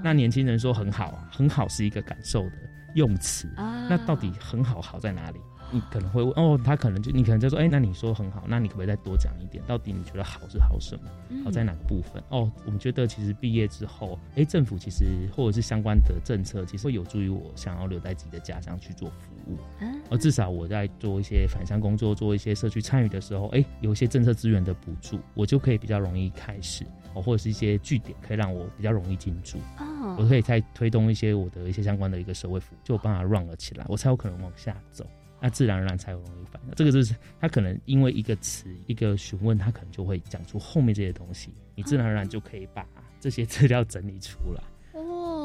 [0.04, 2.56] 那年轻人说很好啊，很好是一个感受的
[2.94, 5.40] 用词，啊那到底很好好在哪里？
[5.72, 9.64] 你可能会问哦，他可能就你可能就说，哎、那你说很好，那你可不可以再多讲一点？
[9.68, 11.44] 到底你觉得好是好什么？
[11.44, 12.22] 好在哪个部分？
[12.30, 15.06] 哦，我们觉得其实毕业之后，哎、政府其实
[15.36, 19.58] 或者是相关的政策，其实会有助于我想要留在自己的家乡去做服务。
[19.82, 29.60] 嗯而至少我在做一些返乡工作、做一些社区参与的时候，哎、有一些政策资源的补助，我就可以比较容易开始，哦，或者是一些据点可以让我比较容易进驻。
[29.80, 35.06] 哦我可以再推动一些我的一些相关的一个社会服务，就有办法 run 了起来，我才有可能往下走。
[35.42, 36.74] 那自然而然才有容易反应。
[36.76, 42.86] 这个就是他可能因为一个词、一个询问，他可能就会讲出后面这些东西，你自然而然就可以把
[43.20, 44.64] 这些资料整理出来。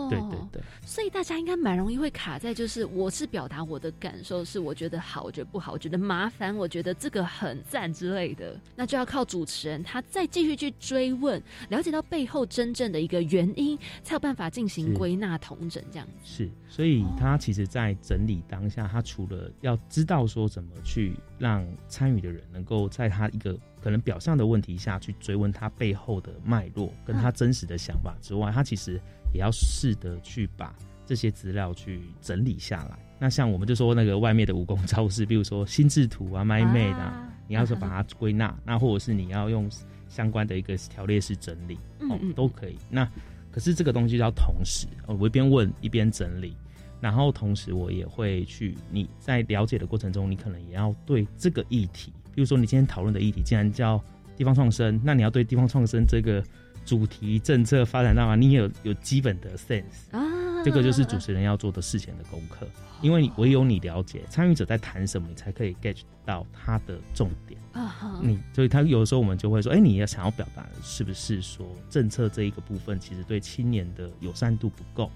[0.06, 16.12] 哦，对对对，所以大家应该蛮容易会卡在，就是我是表达我的感受，是我觉得好，我觉得不好，我觉得麻烦，我觉得这个很赞之类的，那就要靠主持人他再继续去追问，了解到背后真正的一个原因，才有办法进行归纳统整这样子。
[16.24, 29.00] 是，所以他其实，在整理当下，他除了要知道说怎么去让参与的人能够在他一个可能表象的问题下去追问他背后的脉络跟他真实的想法之外，他其实
[29.34, 32.98] 也要试着去把这些资料去整理下来。
[33.18, 39.70] 那像我们就说那个外面的武功招式，比如说心智图啊、My Made 啊，你要说把它归纳， 那或者是你要用
[40.08, 42.76] 相关的一个条列式整理，哦嗯嗯，都可以。
[42.88, 43.08] 那
[43.50, 46.56] 可是这个东西要同时，哦我一边问一边整理，
[47.00, 54.02] 然后同时我也会去你在了解的过程中，你可能也要对这个议题，比如说你今天讨论的议题，既然叫
[54.36, 56.42] 地方创生，那你要对地方创生这个
[56.84, 60.10] 主题政策发展到啊，你也有有基本的 sense。
[60.12, 60.22] 啊
[60.64, 62.66] 这个就是主持人要做的事前的功课，
[63.02, 65.94] 因为你唯有你了解参与者在谈什么，你才可以 get
[66.24, 67.60] 到他的重点。
[67.72, 75.10] 啊哈你所以他有的时候我们就会说，哎、你要想要表达的是不是说政策这一个部分，其实对青年的友善度不够，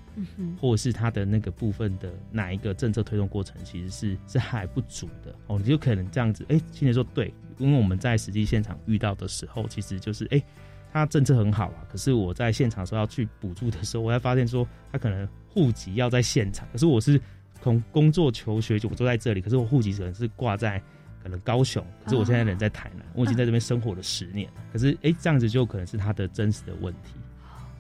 [0.61, 10.43] 或者是他的那个部分的哪一个政策推动过程其实是是还不足的哦，你就可能这样子，哎、青年说对，因为我们在实际现场遇到的时候，其实就是哎。
[10.93, 17.21] 他政策很好啊，可是我在现场说要去补助的时候，我才发现说他可能户籍要在现场，可是我是
[17.61, 20.83] 从工作求学就我坐在这里，可是我户籍可能是挂在
[21.23, 27.15] 可能高雄，可是我现在人在台南，我已经在这边生活了十年了，可是哎、这样子就可能是他的真实的问题，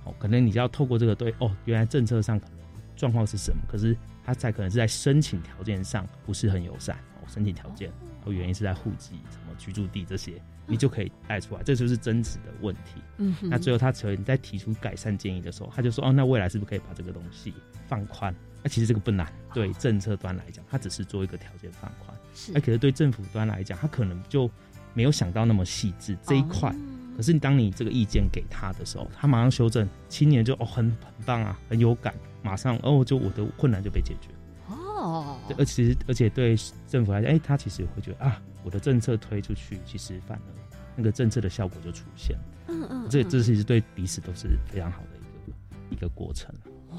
[0.05, 2.59] 哦，可能你就要透过这个对哦，原来政策上可能
[2.97, 7.91] 状况是什么，可是他才可能是在申请条件上不是很友善哦，申请条件，
[8.25, 13.01] 哦，原因是在户籍、什么居住地这些，你就可以带出来，这就是争执的问题。
[13.17, 17.55] 嗯哼那最后他只有你在提出改善建议的时候，他就说哦，那未来是不是可以把这个东西
[17.89, 18.35] 放宽？
[18.63, 22.17] 那其实这个不难，对政策端来讲，他只是做一个条件放宽。
[22.35, 24.51] 是那可是对政府端来讲，他可能就
[24.95, 26.71] 没有想到那么细致这一块。
[26.71, 26.77] 哦
[27.19, 34.29] 可是当你这个意见给他的时候，他马上修正，青年就哦很很棒啊，很有感，马上哦就我的困难就被解决。
[34.99, 36.57] 哦，对，而其实而且对
[36.87, 42.45] 政府来讲，哎、他其实会觉得啊，我的政策推出去，其实反而那个政策的效果就出现了。
[42.69, 45.57] 嗯嗯，这嗯这其实对彼此都是非常好的一个
[45.91, 46.55] 一个过程。
[46.91, 46.99] 哦，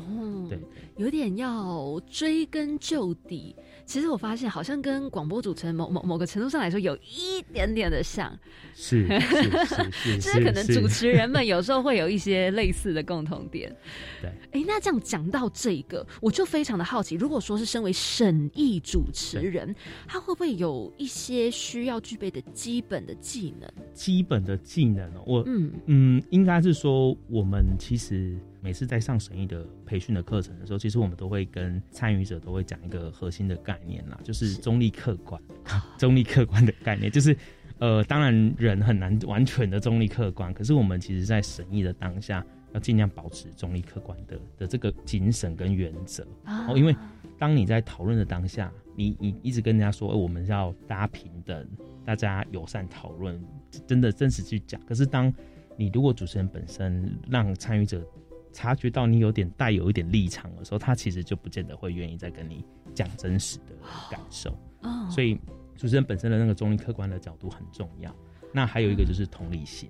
[0.49, 0.59] 对，
[0.97, 3.55] 有点要追根究底。
[3.85, 8.37] 其实我发现，好像跟广播主持人某某某个程度上来说，有一点点的像，
[8.75, 13.75] 是是是 是，就是可能主持人们有时候会有一些类似的共同点。
[14.21, 19.75] 对，哎，那这样讲到这个，我就非常的好奇，如果说是身为审议主持人，
[20.07, 23.67] 他会不会有一些需要具备的基本的技能？
[23.93, 35.41] 基本的技能哦，我嗯嗯，应该是说，我们其实每次在上审议的培训的课程的时候，其实我们都会跟参与者都会讲一个核心的概念啦，就是中立客观，
[35.97, 37.35] 中立客观的概念， 就是
[37.79, 46.27] 呃，当然人很难完全的中立客观，可是我们其实在审议的当下，要尽量保持中立客观的的这个精神跟原则。
[46.43, 46.95] 啊哦，因为
[47.37, 51.65] 当你在讨论的当下，你你一直跟人家说，哎我们要大家平等，
[52.05, 53.41] 大家友善讨论，
[53.87, 54.79] 真的真实去讲。
[54.85, 55.33] 可是当
[55.77, 58.05] 你如果主持人本身让参与者
[58.51, 63.75] 察觉到你有点带有一点立场的时候，他其实就不见得会愿意再跟你讲真实的
[64.09, 64.49] 感受。
[64.81, 65.39] 哦，所以
[65.75, 68.13] 主持人本身的那个中立客观的角度很重要。
[68.51, 69.89] 那还有一个就是同理心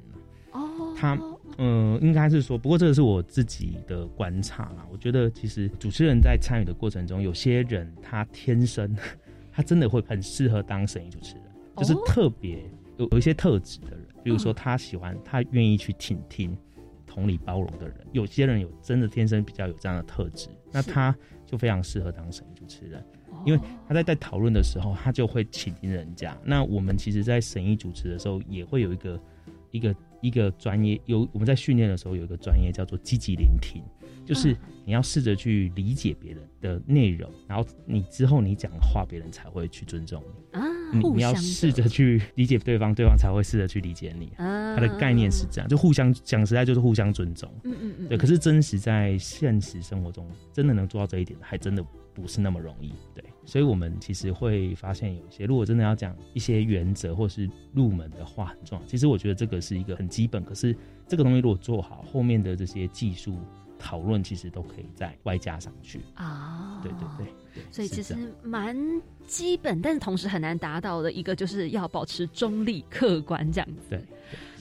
[0.52, 1.18] 哦，他
[1.58, 4.86] 嗯、应该是说，不过这个是我自己的观察啦。
[4.92, 8.96] 我觉得其实主持人在参与的过程中，有些人他天生
[9.52, 11.44] 他真的会很适合当声音主持人，
[11.78, 12.64] 就是哦特别
[12.98, 16.56] 有有一些特质的人，比如说嗯他喜欢他愿意去倾听、
[17.20, 17.98] 同理包容的人。
[18.14, 21.14] 有些人有真的天生比较有这样的特质，那他
[21.46, 23.04] 就非常适合当声音主持人。
[23.46, 26.38] 因为他在在讨论的时候，他就会倾听人家。
[26.44, 29.22] 那我们其实，在审议主持的时候，也会有一个
[29.72, 33.82] 一个一个专业，有我们在训练的时候有一个专业叫做积极聆听，
[34.26, 34.56] 就是
[34.86, 40.60] 你要试着去理解别人的内容，然后你之后你讲的话，别人才会去尊重你。
[40.60, 44.32] 啊，你你要试着去理解对方，对方才会试着去理解你。
[44.38, 47.52] 啊他的概念是这样，就互相讲实在就是互相尊重。
[47.64, 52.94] 嗯嗯嗯，对，可是真实在现实生活中，真的能做到这一点，还真的不是那么容易。
[53.14, 58.86] 对，所以我们其实会发现，有一些如果真的要讲一些原则或是入门的话，很重要。
[58.86, 60.76] 其实我觉得这个是一个很基本，可是
[61.08, 63.40] 这个东西如果做好，后面的这些技术
[63.80, 66.00] 讨论其实都可以再外加上去。
[66.14, 67.26] 啊，对对对，
[67.56, 68.78] 对所以其实蛮
[69.26, 73.90] 基本，但是同时很难达到的一个，就是要保持中立、客观这样子。
[73.90, 74.04] 对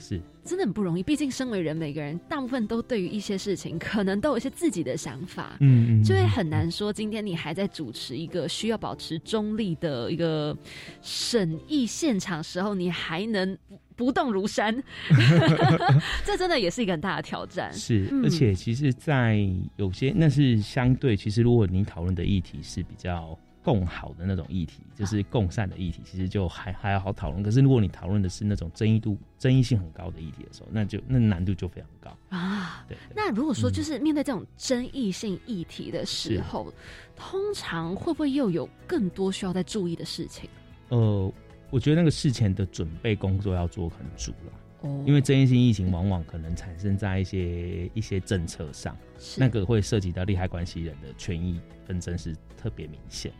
[0.08, 1.02] 是真的很不容易。
[1.02, 5.56] 毕竟身为人，每个人大部分都对于一些事情，可能都有一些自己的想法。
[5.60, 10.56] 嗯嗯，就会很难说，今天你还在主持一个需要保持中立的一个
[11.02, 13.56] 审议现场时候，你还能
[13.94, 14.74] 不不动如山，
[16.24, 17.70] 这真的也是一个很大的挑战。
[17.74, 19.46] 是，嗯而且其实，在
[19.76, 27.42] 有些那是相对，其实如果你讨论的议题是比较共好的那种议题，就是共善的议题，其实就还还好讨论。
[27.42, 32.16] 可是如果你讨论的是那种争议度、争议性很高的议题的时候，那就那难度就非常高。
[32.36, 36.72] 啊，对对那如果说嗯就是面对这种争议性议题的时候，
[37.16, 40.48] 通常会不会又有更多需要再注意的事情？
[40.88, 41.32] 呃，
[41.70, 44.52] 我觉得那个事前的准备工作要做很足了。
[44.80, 53.32] 哦因为争议性疫情往往可能产生在一些一些政策上，是那个会涉及到利害关系人的权益纷争是特别明显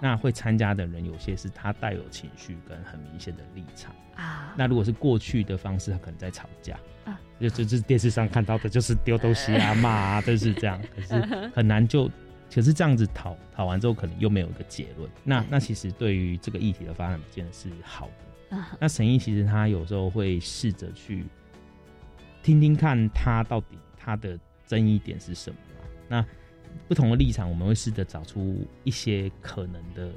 [0.00, 3.94] 那会参加的人有些是他带有情绪跟很明显的立场。
[4.14, 10.80] 啊，那如果是过去的方式，他可能在吵架啊，就就是电视上看到的，就是丢东西啊、骂啊，都是这样。
[10.96, 11.20] 可是
[11.54, 12.10] 很难就，
[12.52, 15.10] 可是这样子讨讨完之后，可能又没有一个结论。
[15.22, 18.56] 那那其实对于这个议题的发展，不见得是好的。
[18.56, 21.26] 啊那神医其实他有时候会试着去
[22.44, 26.26] 听听看他到底他的争议点是什么啊那
[26.88, 30.10] 不同的立场，我们会试着找出一些可能的、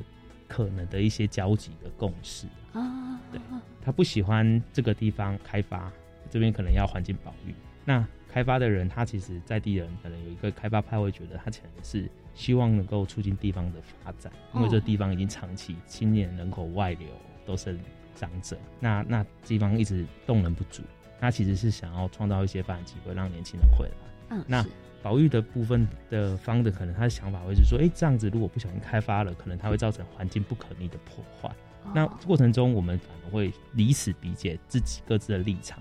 [0.48, 2.48] 可能的一些交集的共识。
[2.74, 3.40] 啊，对
[3.82, 5.92] 他不喜欢这个地方开发，
[6.30, 7.54] 这边可能要环境保育。
[7.86, 17.08] 那开发的人，他其实在地人可能有一个开发派会觉得，他可能是希望能够促进地方的发展，因为这地方已经长期青年人口外流，
[17.46, 17.80] 都是
[18.14, 20.84] 长者，那那地方一直动能不足，
[21.20, 23.94] 他其实是想要创造一些发展机会，让年轻人回来。
[24.30, 24.70] 嗯，那是
[25.02, 31.54] 保育的部分的方的，可能他的想法会是说，哎、这样子如果不小心开发了，可能它会造成环境不可逆的破坏。
[31.94, 35.80] 那哦过程中，我们反而会彼此理解自己各自的立场，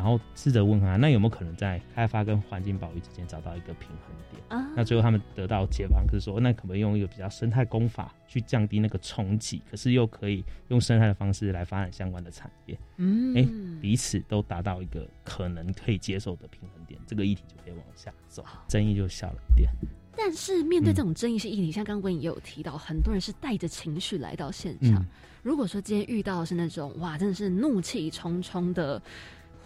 [0.00, 4.42] 然后试着问他，那有没有可能在开发跟环境保育之间找到一个平衡点？
[4.48, 13.46] 啊，那最后他们得到解方是说，那可不可以用一个比较生态工法去降低那个冲击，可是又可以用生态的方式来发展相关的产业，嗯，哎
[13.78, 19.70] 彼此都达到一个可能可以接受的平衡点，这个议题就可以往下走，争议就小了一点。
[20.16, 24.94] 但是面对嗯这种争议性议题，像刚刚温也有提到，很多人是带着情绪来到现场。
[24.94, 25.06] 嗯
[25.42, 29.00] 如果说今天遇到的是那种哇，真的是怒气冲冲的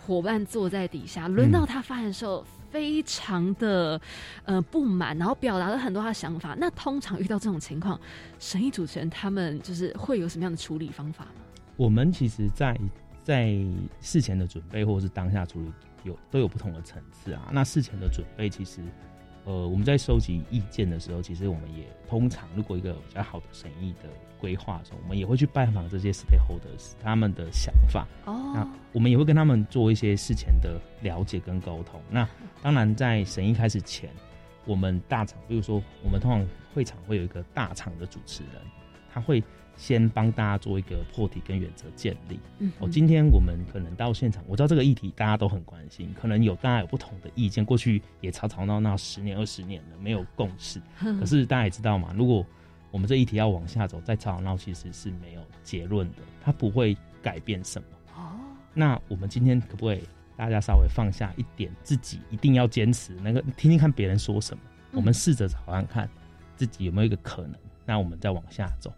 [0.07, 4.01] 伙伴坐在底下，轮到他发言的时候，非常的
[4.45, 6.55] 呃不满，然后表达了很多他的想法。
[6.59, 7.99] 那通常遇到这种情况，
[8.39, 11.31] 审议主持人他们就是会有什么样的处理方法吗？
[11.77, 12.79] 我们其实在，
[13.23, 13.57] 在
[14.01, 17.49] 事前的准备或者是当下处理有都有不同的层次啊。
[17.51, 18.81] 那事前的准备其实，
[19.45, 24.09] 呃，我们在收集意见的时候，其实我们也通常如果一个比较好的审议的
[24.41, 28.07] 规划的时候，我们也会去拜访这些 stakeholders 他们的想法。
[28.25, 32.01] 哦那哦，我们也会跟他们做一些事前的了解跟沟通。
[32.11, 32.27] 那
[32.63, 34.09] 当然，在审议开始前，
[34.65, 38.63] 我们大场，比如说我们通常会场会有一个大场的主持人，
[39.15, 39.41] 他会
[39.77, 42.41] 先帮大家做一个破题跟原则建立。
[42.59, 50.81] 嗯哦，今天我们可能到现场，我知道这个议题大家都很关心，可能有大家有不同的意见，过去也吵吵闹闹十年二十年了，没有共识。
[51.03, 52.45] 嗯可是大家也知道嘛，如果
[52.91, 57.89] 我们这议题要往下走，再吵吵闹，其实是没有结论的，它不会改变什么。
[58.17, 58.39] 哦，
[58.73, 60.03] 那我们今天可不可以
[60.37, 64.63] 大家稍微放下一点，自己一定要坚持，那个听听看别人说什么，
[64.93, 66.11] 我们试着找看看
[66.57, 67.55] 自己有没有一个可能，
[67.85, 68.93] 那我们再往下走。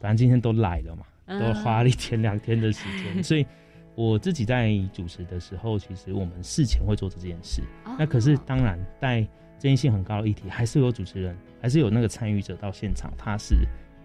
[0.00, 1.02] 反正今天都来了嘛，
[1.38, 3.46] 都花了一天两天的时间， 所以
[3.94, 7.62] 我自己在主持的时候，其实我们事前会做这件事。
[7.98, 9.26] 那可是当然，在
[9.58, 13.56] 争议性很高的议题，还是有主持人，还是有那个参与者到现场，他是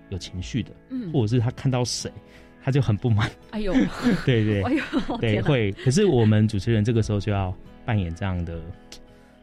[0.09, 2.11] 有情绪的，嗯，或者是他看到谁，
[2.63, 3.29] 他就很不满。
[3.51, 3.71] 哎呦，
[4.25, 5.71] 对对，哎呦，对会。
[5.73, 8.59] 可是我们主持人这个时候就要扮演这样的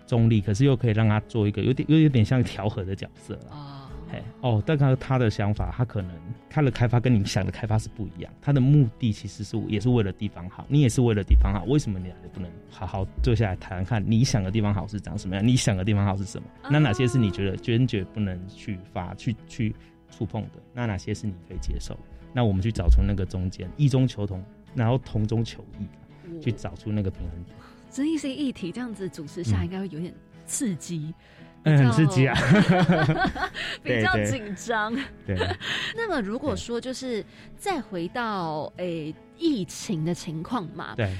[0.04, 3.86] 中立，可是又可以让他做一个有点又有点像调和的角色了。
[4.12, 6.10] 哎哦，但他他的想法，他可能
[6.48, 8.32] 他的开发跟你想的开发是不一样。
[8.40, 11.64] 他的目的其实是也是为了地方好，你也是为了地方好。
[11.64, 14.02] 为什么你俩就不能好好坐下来谈看？
[14.04, 15.46] 你想的地方好是长什么样？
[15.46, 16.48] 你想的地方好是什么？
[16.70, 19.74] 那哪些是你觉得坚决不能去发、去去
[20.10, 20.60] 触碰的？
[20.72, 21.98] 那哪些是你可以接受？
[22.32, 24.42] 那我们去找出那个中间，异中求同，
[24.74, 27.56] 然后同中求异，去找出那个平衡点。
[27.90, 30.14] 争议性议题这样子主持下，应该会有点
[30.46, 31.12] 刺激。
[31.39, 32.34] 嗯，很刺激啊，
[33.82, 34.94] 比较 紧张。
[35.26, 35.36] 对。
[35.94, 37.24] 那么，如果说就是
[37.56, 41.14] 再回到诶疫情的情况嘛，对，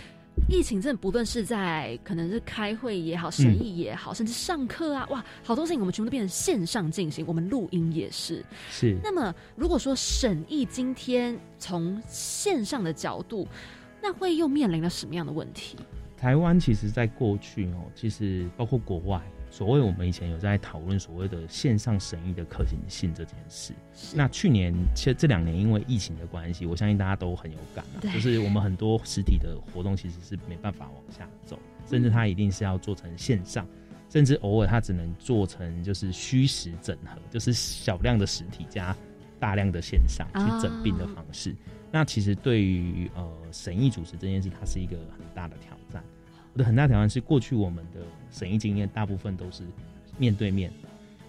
[0.49, 8.45] 疫情真的不论是在可能是开会也好，审议也好，甚至上课啊，哇，好多事情我们全部都变成线上进行，我们录音也是。
[8.71, 8.97] 是。
[9.03, 13.47] 那么，如果说审议今天从线上的角度，
[14.03, 15.77] 那会又面临了什么样的问题？
[16.17, 19.21] 台湾其实，在过去哦，其实包括国外。
[19.51, 23.75] 所谓我们以前有在讨论所谓的线上审议的可行性这件事。
[24.15, 33.67] 那去年其实这两年因为疫情的关系，我相信大家都很有感啊，就是我们很多实体的活动其实是没办法往下走，甚至它一定是要做成线上，
[34.09, 38.97] 甚至偶尔它只能做成就是虚实整合，就是小量的实体加
[39.41, 41.55] 大量的线上去整并的方式。
[41.91, 45.80] 那其实对于呃审议主持这件事，它是一个很大的挑战。
[46.53, 49.63] 我的很大挑战是，过去我们的审议经验大部分都是
[50.19, 50.71] 面对面，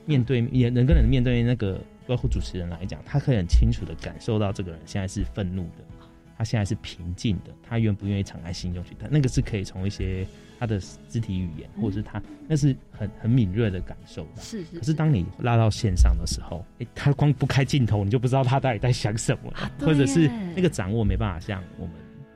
[0.06, 5.84] 面对面人跟人面对面那个，包括主持人来讲，他可以很清楚的感受到这个人现在是愤怒的，
[6.38, 10.26] 他现在是平静的，他愿不愿意敞开心胸去谈，那个是可以从一些
[10.60, 14.42] 他的肢体语言，或者是他那是很很敏锐的感受的。
[14.42, 14.80] 是是。
[14.80, 21.96] 可是当你拉到线上的时候，哎，他光不开镜头，你就不知道他到底在想什么，或者是那个掌握没办法像我们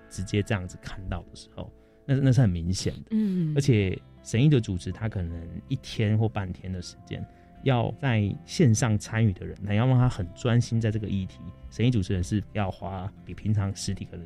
[0.10, 1.72] 直接这样子看到的时候。
[2.06, 7.26] 那那是很明显的，嗯，而且神医的主持他可能一天或半天的时间，
[7.64, 11.40] 要在线上参与的人，那要让他很专心在这个议题。
[11.70, 14.26] 神医主持人是要花比平常实体可能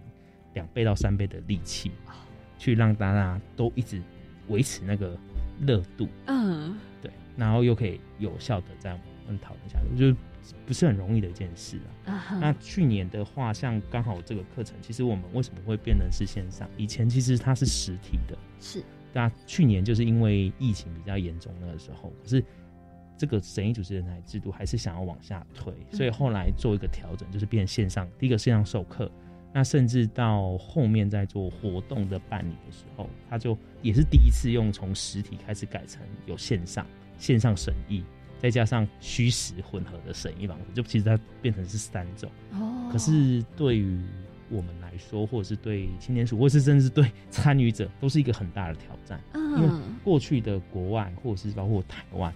[0.53, 1.91] 两倍到三倍的力气，
[2.57, 4.01] 去让大家都一直
[4.47, 5.17] 维持那个
[5.65, 8.99] 热度，嗯，对，然后又可以有效的这样
[9.41, 10.17] 讨论下去，就。
[10.65, 12.39] 不是很容易的一件事啊。
[12.39, 16.69] 那去年的话，像刚好这个课程，其实我们为什么会变成是线上？
[16.77, 18.83] 以前其实它是实体的，是。
[19.11, 22.43] 那去年就是因为疫情比较严重那个时候，可是
[23.17, 28.07] 这个审议主持人台制度还是想要往下推，所以后来做一个调整，就是变线上。
[28.19, 29.11] 第一个线上授课，
[29.51, 36.85] 那甚至到后面在做活动的办理的时候，他就也是第一次用从实体开始改成有线上
[37.17, 38.03] 线上审议。
[38.39, 42.31] 再加上虚实混合的审议方式，就其实它变成是三种。
[42.53, 42.89] 哦。
[42.91, 44.01] 可是对于
[44.49, 49.21] 我们来说，或者是对青年署，或者是甚至对参与者，都是一个很大的挑战。
[49.33, 49.51] 嗯。
[49.51, 49.69] 因为
[50.03, 52.33] 过去的国外，或者是包括台湾，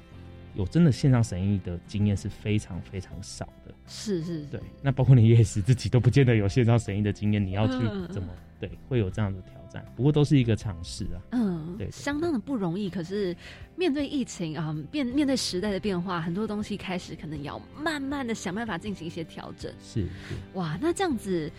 [0.54, 3.73] 有真的线上审议的经验是非常非常少的。
[3.88, 4.42] 是是。
[4.52, 4.60] 对。
[4.82, 7.74] 那包括你也是自己都不见得有线上审议的经验，你要去
[8.12, 8.30] 怎么
[8.60, 8.70] 对？
[8.88, 9.86] 会有这样的挑战。
[9.96, 11.18] 不过都是一个尝试啊。
[11.32, 11.76] 嗯。
[11.78, 11.90] 对。
[11.92, 13.36] 相当的不容易，可是。
[13.76, 19.74] 面对疫情啊，变面对时代的变化，很多东西开始可能要慢慢的想办法进行一些调整。
[19.84, 20.08] 是，
[20.54, 21.52] 哇，那这样子，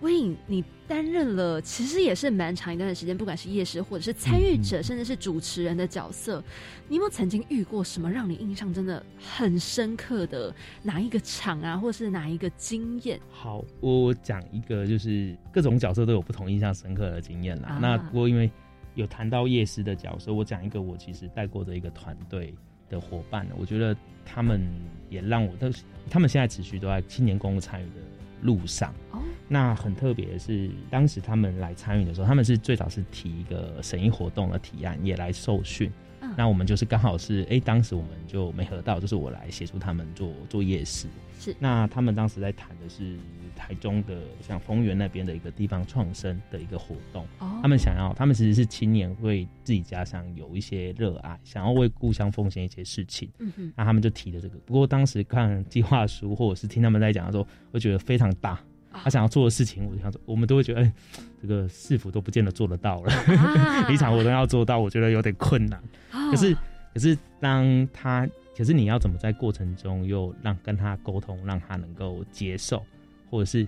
[0.00, 6.42] 威影，你担任了其实也是蛮长一段的时间，不管是夜市或者是参与者，甚至是主持人的角色，
[6.88, 13.20] 你有没有曾经遇过什么让你印象真的很深刻的哪一个场啊，或是哪一个经验？
[13.30, 17.78] 好，我讲一个，就是各种角色都有不同印象深刻的经验啦。
[17.80, 18.50] 那不过因为。
[18.96, 22.52] 有谈到夜市的角色，我讲一个我其实带过的一个团队
[22.88, 23.96] 的伙伴，我觉得
[24.26, 24.60] 他们
[25.08, 25.70] 也让我，都
[26.10, 28.00] 他们现在持续都在青年公务参与的
[28.42, 28.92] 路上。
[29.12, 35.90] 哦，那很特别的是，当时他们来参与的时候，他们是最早是提一个审议活动的提案，也来受训。
[36.36, 41.08] 那我们就是刚好是，哎，当时我们就没合到，就是我来协助他们做做夜市。
[41.40, 43.16] 是，那他们当时在谈的是
[43.60, 47.26] 台中的像丰原那边的一个地方创生的一个活动。
[47.40, 53.30] 哦，他们想要，他们其实是青年为自己家乡有一些热爱，想要为故乡奉献一些事情。
[53.38, 54.56] 嗯哼，那他们就提的这个。
[54.64, 58.58] 不过当时看计划书或者是听他们在讲的时候，我觉得非常大。
[58.92, 60.92] 他想要做的事情，我想说，我们都会觉得，哎，
[61.40, 65.80] 这个市府都不见得做得到了，啊 一场活动要做到，我觉得有点困难。
[66.10, 66.52] 可是，
[66.92, 72.84] 可是当他，可是你要怎么在过程中又让跟他沟通，让他能够接受，
[73.30, 73.66] 或者是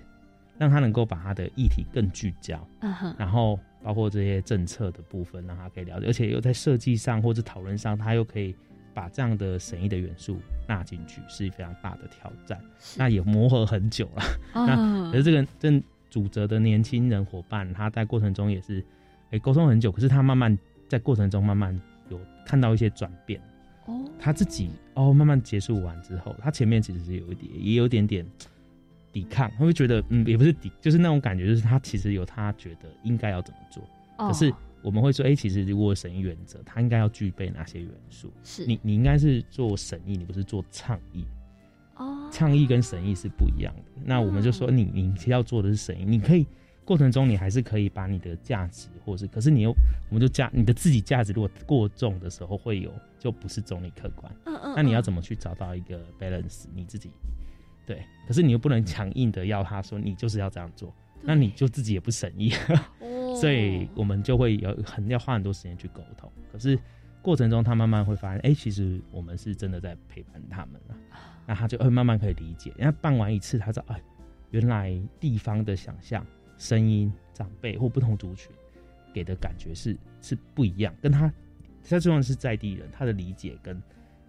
[0.57, 2.65] 让他能够把他的议题更聚焦，
[3.17, 8.55] 然后包括这些政策的部分，让他可以了解，而且又在设计上或者讨论上，他又可以
[8.93, 10.37] 把这样的审议的元素
[10.67, 12.59] 纳进去，是非常大的挑战。
[12.95, 14.23] 那也磨合很久了。
[14.53, 18.85] 那嗯可是这个正主责的年轻人伙伴，他在过程中也是，
[19.31, 20.55] 哎、沟通很久，可是他慢慢
[20.87, 21.77] 在过程中慢慢
[22.09, 23.41] 有看到一些转变。
[23.85, 28.25] 哦，他自己哦，慢慢结束完之后，他前面其实是有一点，也有点点
[29.13, 33.81] 抵抗，他会觉得，嗯，也不是抵，就是那种感觉，就是他其实有他觉得应该要怎么做，
[34.17, 34.51] 哦可是
[34.81, 38.33] 我们会说，哎、其实如果审议原则，他应该要具备哪些元素？
[38.43, 41.23] 是你你应该是做审议，你不是做倡议。
[41.95, 44.01] 哦，倡议跟审议是不一样的。
[44.03, 46.45] 那我们就说你，你要做的是审议，你可以
[46.83, 49.69] 过程中你还是可以把你的价值，或是可是你又，
[50.09, 54.29] 我们就价你的自己价值如果过重的时候，会有就不是中立客观。
[54.45, 56.65] 嗯嗯，那你要嗯怎么去找到一个 balance？
[56.73, 57.11] 你自己
[57.85, 62.51] 对，可是你又不能强硬的要他说你就是要这样做，那你就自己也不省意，
[63.01, 66.31] 哦 所以我们就会有很要花很多时间去沟通。
[66.51, 66.77] 可是
[67.21, 70.95] 过程中他慢慢会发现，哎、其实我们是真的在陪伴他们了。
[71.45, 72.71] 那他就会慢慢可以理解。
[72.77, 74.01] 然后办完一次，他知道，哎，
[74.51, 76.25] 原来地方的想象、
[76.57, 78.49] 声音、长辈或不同族群
[79.13, 81.27] 给的感觉是是不一样，跟他
[81.83, 83.81] 他就算是在地人，他的理解跟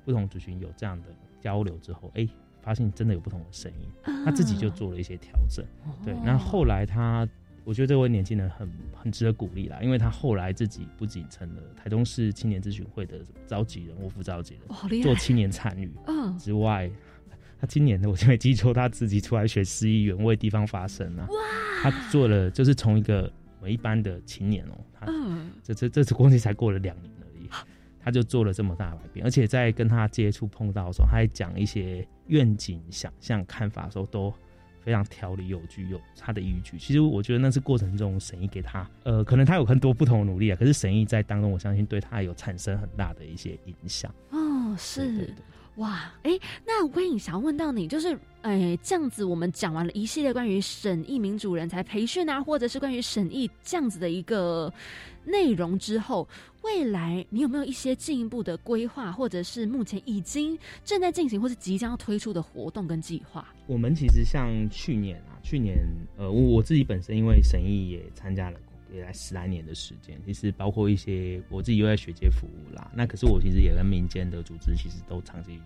[0.04, 1.08] 不同族群有这样的
[1.40, 2.28] 交流之后，哎，
[2.64, 3.88] 发现真的有不同的声音，
[4.24, 5.64] 他自己就做了一些调整。
[6.02, 7.28] 对，那后来他，
[7.62, 16.90] 我觉得这位年轻人很很值得鼓励啦，因为他后来自己不仅成了台中市青年咨询会的召集人或副召集人，做青年参与嗯之外，
[17.60, 21.28] 他今年的我就没记错，他自己出来学市议员，为地方发声啊。
[21.28, 21.36] 哇！
[21.82, 27.12] 他做了，就是从一个我们一般的青年哦、他嗯这这这次过去才过了两年
[28.04, 34.32] 他就做了这么大的改变，而且在跟他接触碰到的时候，他还讲一些愿景、想象、看法的时候，都
[34.80, 36.76] 非常条理有据，有他的依据。
[36.76, 44.14] 其实我觉得那是过程中神医给他，呃，可能他有很多不同的努力啊，可是神医在当中，我相信对他有产生很大的一些影响。
[44.30, 45.36] 哦，对是对对
[45.76, 54.72] 哇，哎，那威影想要问到你，就是，哎，这样子我们讲完了一系列关于审议民主人才培训啊，或者是关于审议这样子的一个
[55.24, 56.28] 内容之后，
[56.62, 63.44] 未来你有没有一些进一步的规划，或者是目前已经正在进行或是即将要推出的活动跟计划？
[63.66, 65.76] 我们其实像去年啊，去年
[66.16, 68.60] 呃，我我自己本身因为审议也参加了。
[68.94, 72.90] 也来十来年的时间，其实包括一些我自己又在学界服务啦。
[72.94, 75.60] 那可是我其实也跟民间的组织其实都长期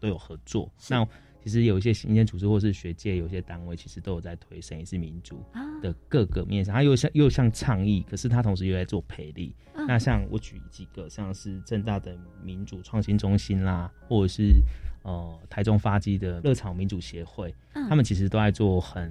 [0.00, 0.70] 都有合作。
[0.88, 1.06] 那
[1.42, 5.42] 其实有一些民间组织或是学界有些单位，其实都有在推审议是民主
[5.80, 6.74] 的各个面上。
[6.74, 9.54] 它又像又像倡议，可是它同时又在做培力。
[9.74, 14.60] 嗯那像我举几个，像是正大的民主创新中心啦，或者是
[15.02, 19.10] 呃台中发基的热草民主协会，嗯他们其实都在做很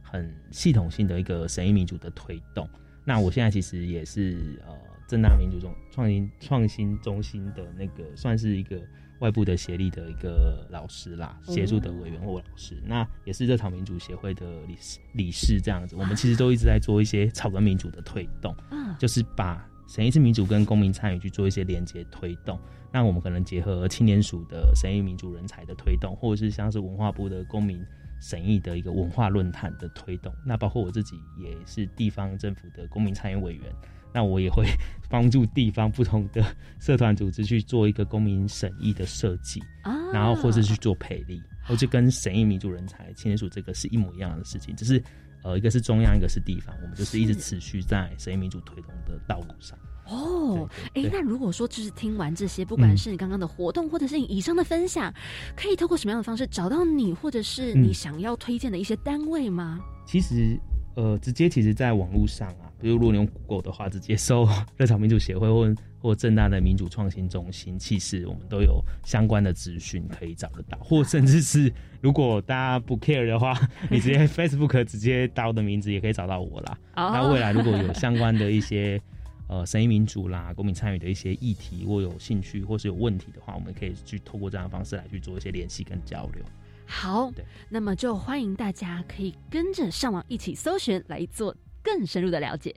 [0.00, 2.66] 很系统性的一个审议民主的推动。
[3.04, 4.74] 那我现在其实也是呃
[5.06, 8.80] 正大民主中创新创新中心的那个算是一个
[9.20, 15.94] 外部的协力的一个老师啦，哦协助的委员或老师，那也是热草民主协会的理事理事这样子。
[15.96, 22.58] 我们其实都一直在做一些草根民主的推动，嗯就是把审议式民主跟公民参与去做一些连接推动。
[22.90, 27.84] 那我们可能结合青年署的审议民主人才的推动，或者是像是文化部的公民
[28.24, 30.34] 审议的一个文化论坛的推动。
[30.46, 33.70] 那包括我自己也是地方政府的公民参与委员，
[34.14, 34.64] 那我也会
[35.10, 36.42] 帮助地方不同的
[36.80, 45.02] 社团组织去做一个公民审议的设计， 啊然后或者去做培力，或者跟审议民主人才青年署这个是一模一样的事情，只是
[45.42, 49.78] 呃一个是中央，一个是地方，我们就是一直持续在审议民主推动的道路上。
[50.06, 52.96] 哦，哎、那如果说就是听完这些，不管嗯。
[52.96, 55.12] 是你刚刚的活动，或者是你以上的分享，
[55.56, 57.94] 可以透过什么样的方式找到你，或者是你嗯。
[57.94, 59.80] 想要推荐的一些单位吗？
[60.06, 60.58] 其实，
[60.96, 64.46] 呃，直接其实在网络上啊，比如如果你用 Google 的话，直接搜
[64.76, 73.58] 热潮民主协会或或正大的民主创新中心，其实我们都有相关的资讯可以找得到，或甚至是如果大家不 care 的话，
[73.90, 76.78] 你直接 Facebook 直接打我的名字也可以找到我啦。
[76.96, 77.10] 哦。
[77.12, 79.00] 那未来如果有相关的一些
[79.48, 86.44] 呃审议民主啦、公民参与的一些议题，或有兴趣或是有问题的话，我们可以去透过这样的方式来去做一些联系跟交流。
[86.86, 92.74] 好对，那么就欢迎大家可以跟着上网一起搜寻，来做更深入的了解。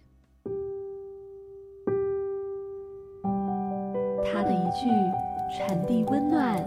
[4.26, 4.88] 他的一句
[5.58, 6.58] 传递温暖，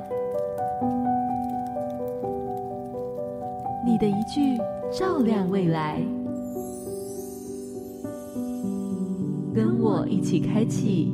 [3.86, 4.58] 你的一句
[4.92, 6.19] 照亮未来。
[9.52, 11.12] 跟我一起开启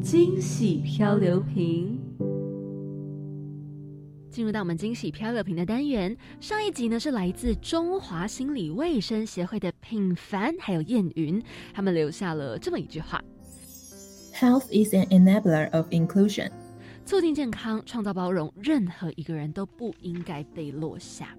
[0.00, 1.98] 惊喜漂流瓶。
[4.30, 13.20] 进入到我们惊喜漂流瓶的单元，上一集呢是来自中华心理卫生协会的品凡还有燕云，他们留下了这么一句话
[14.34, 16.50] ：“Health is an enabler of inclusion。”
[17.04, 21.36] 促进健康，创造包容，任何一个人都不应该被落下。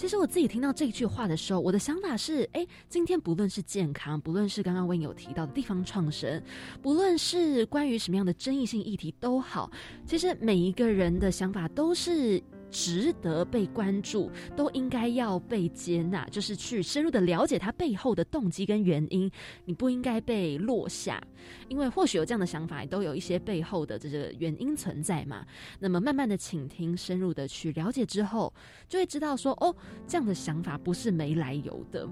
[0.00, 6.42] 其实我自己听到这句话的时候，我的想法是：哎，今天不论是健康，不论是刚刚 Vin 有提到的地方创生，
[6.80, 9.70] 不论是关于什么样的争议性议题都好，
[10.06, 12.42] 其实每一个人的想法都是。
[12.70, 19.30] 值得被关注，都应该要被接纳，就是去深入的了解他背后的动机跟原因。
[19.64, 21.22] 你不应该被落下，
[21.68, 25.44] 因为或许有这样的想法，都有一些背后的这个原因存在嘛。
[25.78, 28.52] 那么慢慢的倾听，深入的去了解之后，
[28.88, 29.74] 就会知道说，哦，
[30.06, 32.08] 这样的想法不是没来由的。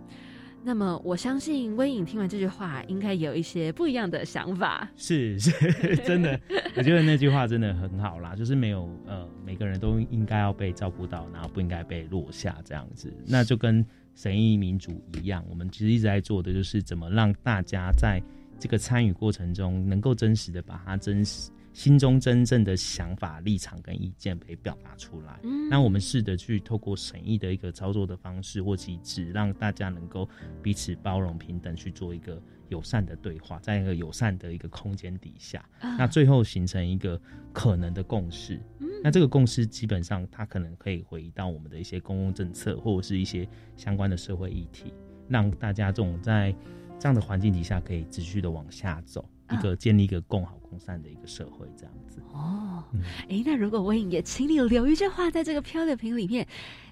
[0.68, 4.86] 那么我相信微影听完这句话，应该有一些不一样的想法。
[4.98, 5.50] 是是，
[6.04, 6.38] 真的，
[6.76, 13.10] 我觉得那句话真的很好啦，就是没有呃，每个人都应该要被照顾到，然后不应该被落下这样子。
[13.26, 13.82] 那就跟
[14.14, 18.22] 神意民主一样，我们其实一直在做的就是怎么让大家在
[18.58, 21.50] 这个参与过程中，能够真实的把它真实。
[21.78, 25.38] 心中真正的想法、立场跟意见被表达出来。
[25.44, 30.28] 嗯，那我们试着去透过审议的一个操作的方式或机制，让大家能够
[30.60, 37.20] 彼此包容、平等去做一个友善的对话，在一个友善的一个空间底下，那最后形成一个
[37.52, 38.60] 可能的共识。
[38.80, 44.92] 嗯，那这个共识基本上它可能可以回到我们的一些公共政策或者是一些相关的社会议题，
[45.28, 46.52] 让大家这种在
[46.98, 49.24] 这样的环境底下可以持续的往下走。
[49.50, 52.84] 一个建立一个共好共善的一个社会，这样子哦。
[53.28, 56.46] 哎，那如果我也请你留一句话在这个漂流瓶里面，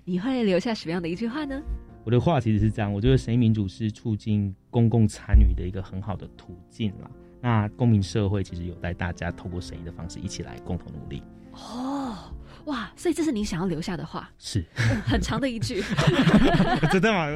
[0.05, 1.61] 你会留下什么样的一句话呢？
[2.05, 7.11] 我的话其实是这样，我觉得神意民主是促进公共参与的一个很好的途径啦。
[7.41, 11.23] 那公民社会其实有待大家透过审议的方式一起来共同努力。
[11.53, 12.17] 哦。
[12.67, 14.65] 哇，所以这是你想要留下的话，是
[15.07, 15.83] 很长的一句，
[16.93, 17.27] 真的吗？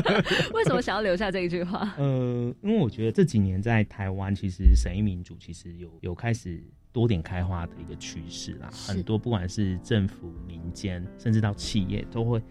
[0.52, 1.94] 为什么想要留下这一句话？
[1.98, 6.62] 呃，因为我觉得这几年在台湾，其实审议民主其实有有开始
[6.92, 8.68] 多点开花的一个趋势啦。
[8.70, 12.42] 很多不管是政府、民间，甚至到企业，都会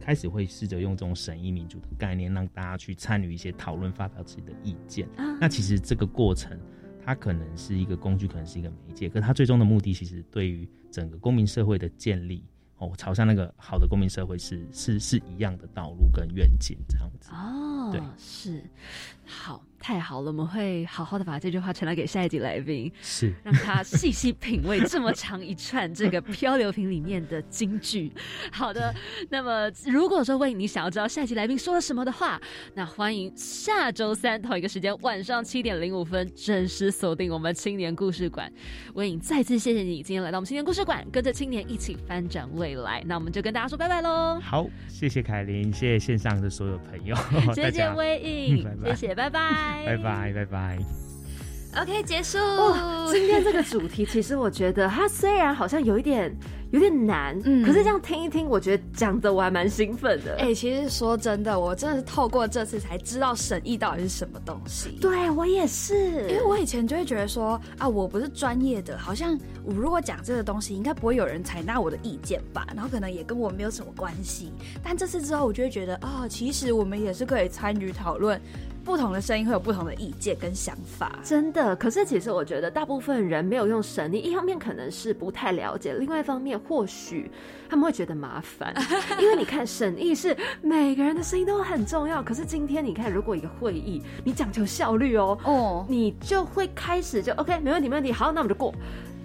[0.00, 5.08] 开始会试着用这种审议民主的概念，让大家去参与一些讨论，发表自己的意见。
[5.40, 6.58] 那其实这个过程。
[7.02, 12.44] 它可能是一个工具，可能是一个媒介，可是它最终的目的，其实对于整个公民社会的建立，
[12.78, 17.30] 哦，朝向那个好的公民社会是是是一样的道路跟愿景这样子。
[17.32, 18.62] 哦，对，是
[19.24, 19.64] 好。
[19.80, 28.12] 太好了，我们会好好的把这句话传达给下一集来宾，是让他细细品味这么长一串这个漂流瓶里面的金句。
[28.52, 28.94] 好的，
[29.30, 32.40] 那么如果说为你想要知道下一集来宾说了什么的话，
[32.74, 38.52] 那欢迎下周三同一个时间晚上七点零五分准时锁定我们青年故事馆。
[38.94, 43.02] 魏颖再次谢谢你今天来到我们青年故事馆，跟着青年一起翻转未来。
[43.06, 44.38] 那我们就跟大家说拜拜喽。
[44.42, 47.16] 好，谢谢凯琳，谢谢线上的所有朋友，
[47.54, 49.69] 谢谢魏颖， 谢谢，拜拜。
[49.86, 50.78] 拜拜拜拜
[51.82, 52.38] ，OK 结束。
[53.10, 56.34] 今天这个主题，其实我觉得它虽然好像有一点
[56.70, 60.36] 有点难，嗯，可是这样听一听，我觉得讲的我还蛮兴奋的。
[60.38, 64.96] 哎，其实说真的，我真的是透过这次才知道审议到底是什么东西。
[65.00, 74.52] 对我也是，因为我以前就会觉得说啊，我不是专业的，好像我如果讲这个东西，应该不会有人采纳我的意见吧，然后可能也跟我没有什么关系。
[74.84, 78.40] 但这次之后，我就会觉得啊，其实我们也是可以参与讨论。
[78.84, 81.76] 不同的声音会有不同的意见跟想法，真的。
[81.76, 87.30] 可是其实我觉得大部分人没有用审议，一方面可能是不太了解，另外一方面或许
[87.68, 88.74] 他们会觉得麻烦，
[89.20, 92.22] 因为你看审议是每个人的声音都很重要。
[92.22, 98.74] 可是今天你看，如果一个会议你讲求效率哦，哦，你就会开始就 OK，没问题，没问题，好，那我们就过。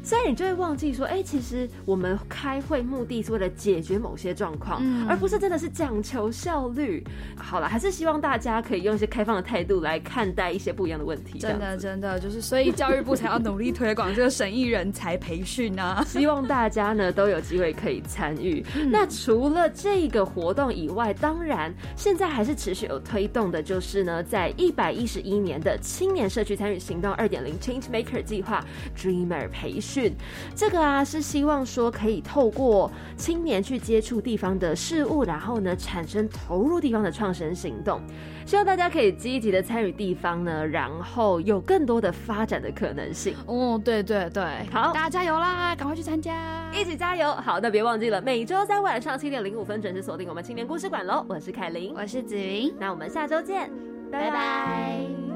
[0.06, 4.80] 所以你就会忘记说，哎，其实我们开会目的是为了解决某些状况，
[5.10, 7.04] 而不是真的是讲求效率。
[7.36, 11.40] 好了，还是希望大家可以用一些开放的态度来看待一些不一样的问题。
[11.40, 16.04] 真的，真的就是，所以教育部才要努力推广这个审议人才培训啊！
[16.08, 18.64] 希望大家呢都有机会可以参与。
[18.92, 28.64] 那除了这个活动以外，当然现在还是持续有推动的，就是呢，在一百一十一年的青年社区参与行动二点零 Change Maker 计划
[28.96, 29.95] Dreamer 培训。
[29.96, 30.14] 训。
[30.54, 38.02] 这个啊是希望说可以透过青年去接触地方的事物，然后呢产生投入地方的创生行动。
[38.46, 43.36] 希望大家可以积极的参与地方呢，然后有更多的发展的可能性。
[43.48, 47.32] 哦，对对对，好大家加油啦，赶快去参加，一起加油！
[47.34, 51.26] 好，那别忘记了每周三晚上七点零五分准时锁定我们青年故事馆喽。
[51.28, 53.72] 我是凯琳，我是子云，那我们下周见，
[54.12, 55.35] 拜拜。